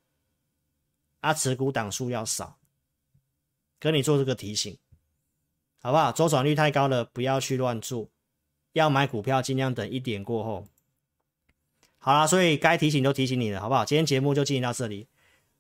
[1.19, 2.57] 啊，持股档数要少，
[3.81, 4.79] 跟你做这个提醒，
[5.81, 6.13] 好不好？
[6.13, 8.07] 周转率太高了，不要去乱做，
[8.75, 10.69] 要买股票尽量等一点过后。
[11.99, 13.85] 好啦，所以该提醒都提醒你了，好不好？
[13.85, 15.09] 今天节目就进行到这里。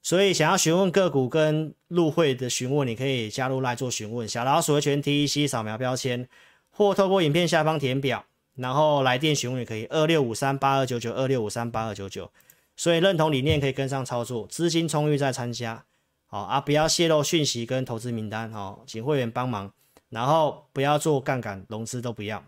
[0.04, 4.28] 所以想要询问个股跟入会的询问，你可以加入来做询问。
[4.28, 6.28] 小老鼠的全 TEC 扫描标签，
[6.70, 9.86] 或透过影片下方填表，然后来电询问也可以。
[9.86, 12.30] 二六五三八二九九二六五三八二九九。
[12.76, 15.84] 所以认同理念可以跟上操作，资金充裕再参加。
[16.26, 18.50] 好啊，不要泄露讯息跟投资名单。
[18.52, 19.72] 好，请会员帮忙
[20.10, 22.44] 然后不要做杠杆融资都不要。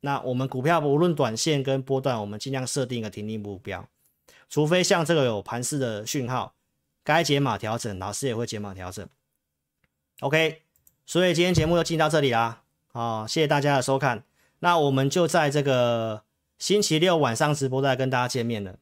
[0.00, 3.86] 那我们股票无论短线跟波段，我们尽量设定一个停利目标，
[4.50, 6.52] 除非像这个有盘势的讯号，
[7.02, 9.08] 该解码调整，老师也会解码调整。
[10.20, 10.60] OK，
[11.06, 14.24] 所以今天节目就进到这里啦，好，谢谢大家的收看，
[14.58, 16.24] 那我们就在这个
[16.58, 18.76] 星期六晚上直播再跟大家见面了。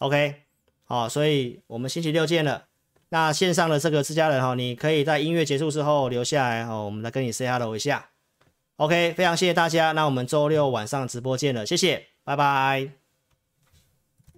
[0.00, 0.42] OK，
[0.84, 2.66] 好，所以我们星期六见了。
[3.10, 8.10] 那线上的这个自家人哈，你可以在音乐结束之后留下来哦，我们来跟你 say hello 一下。
[8.76, 13.03] OK，非常谢谢大家，那我们周六晚上直播见了，谢谢，拜拜。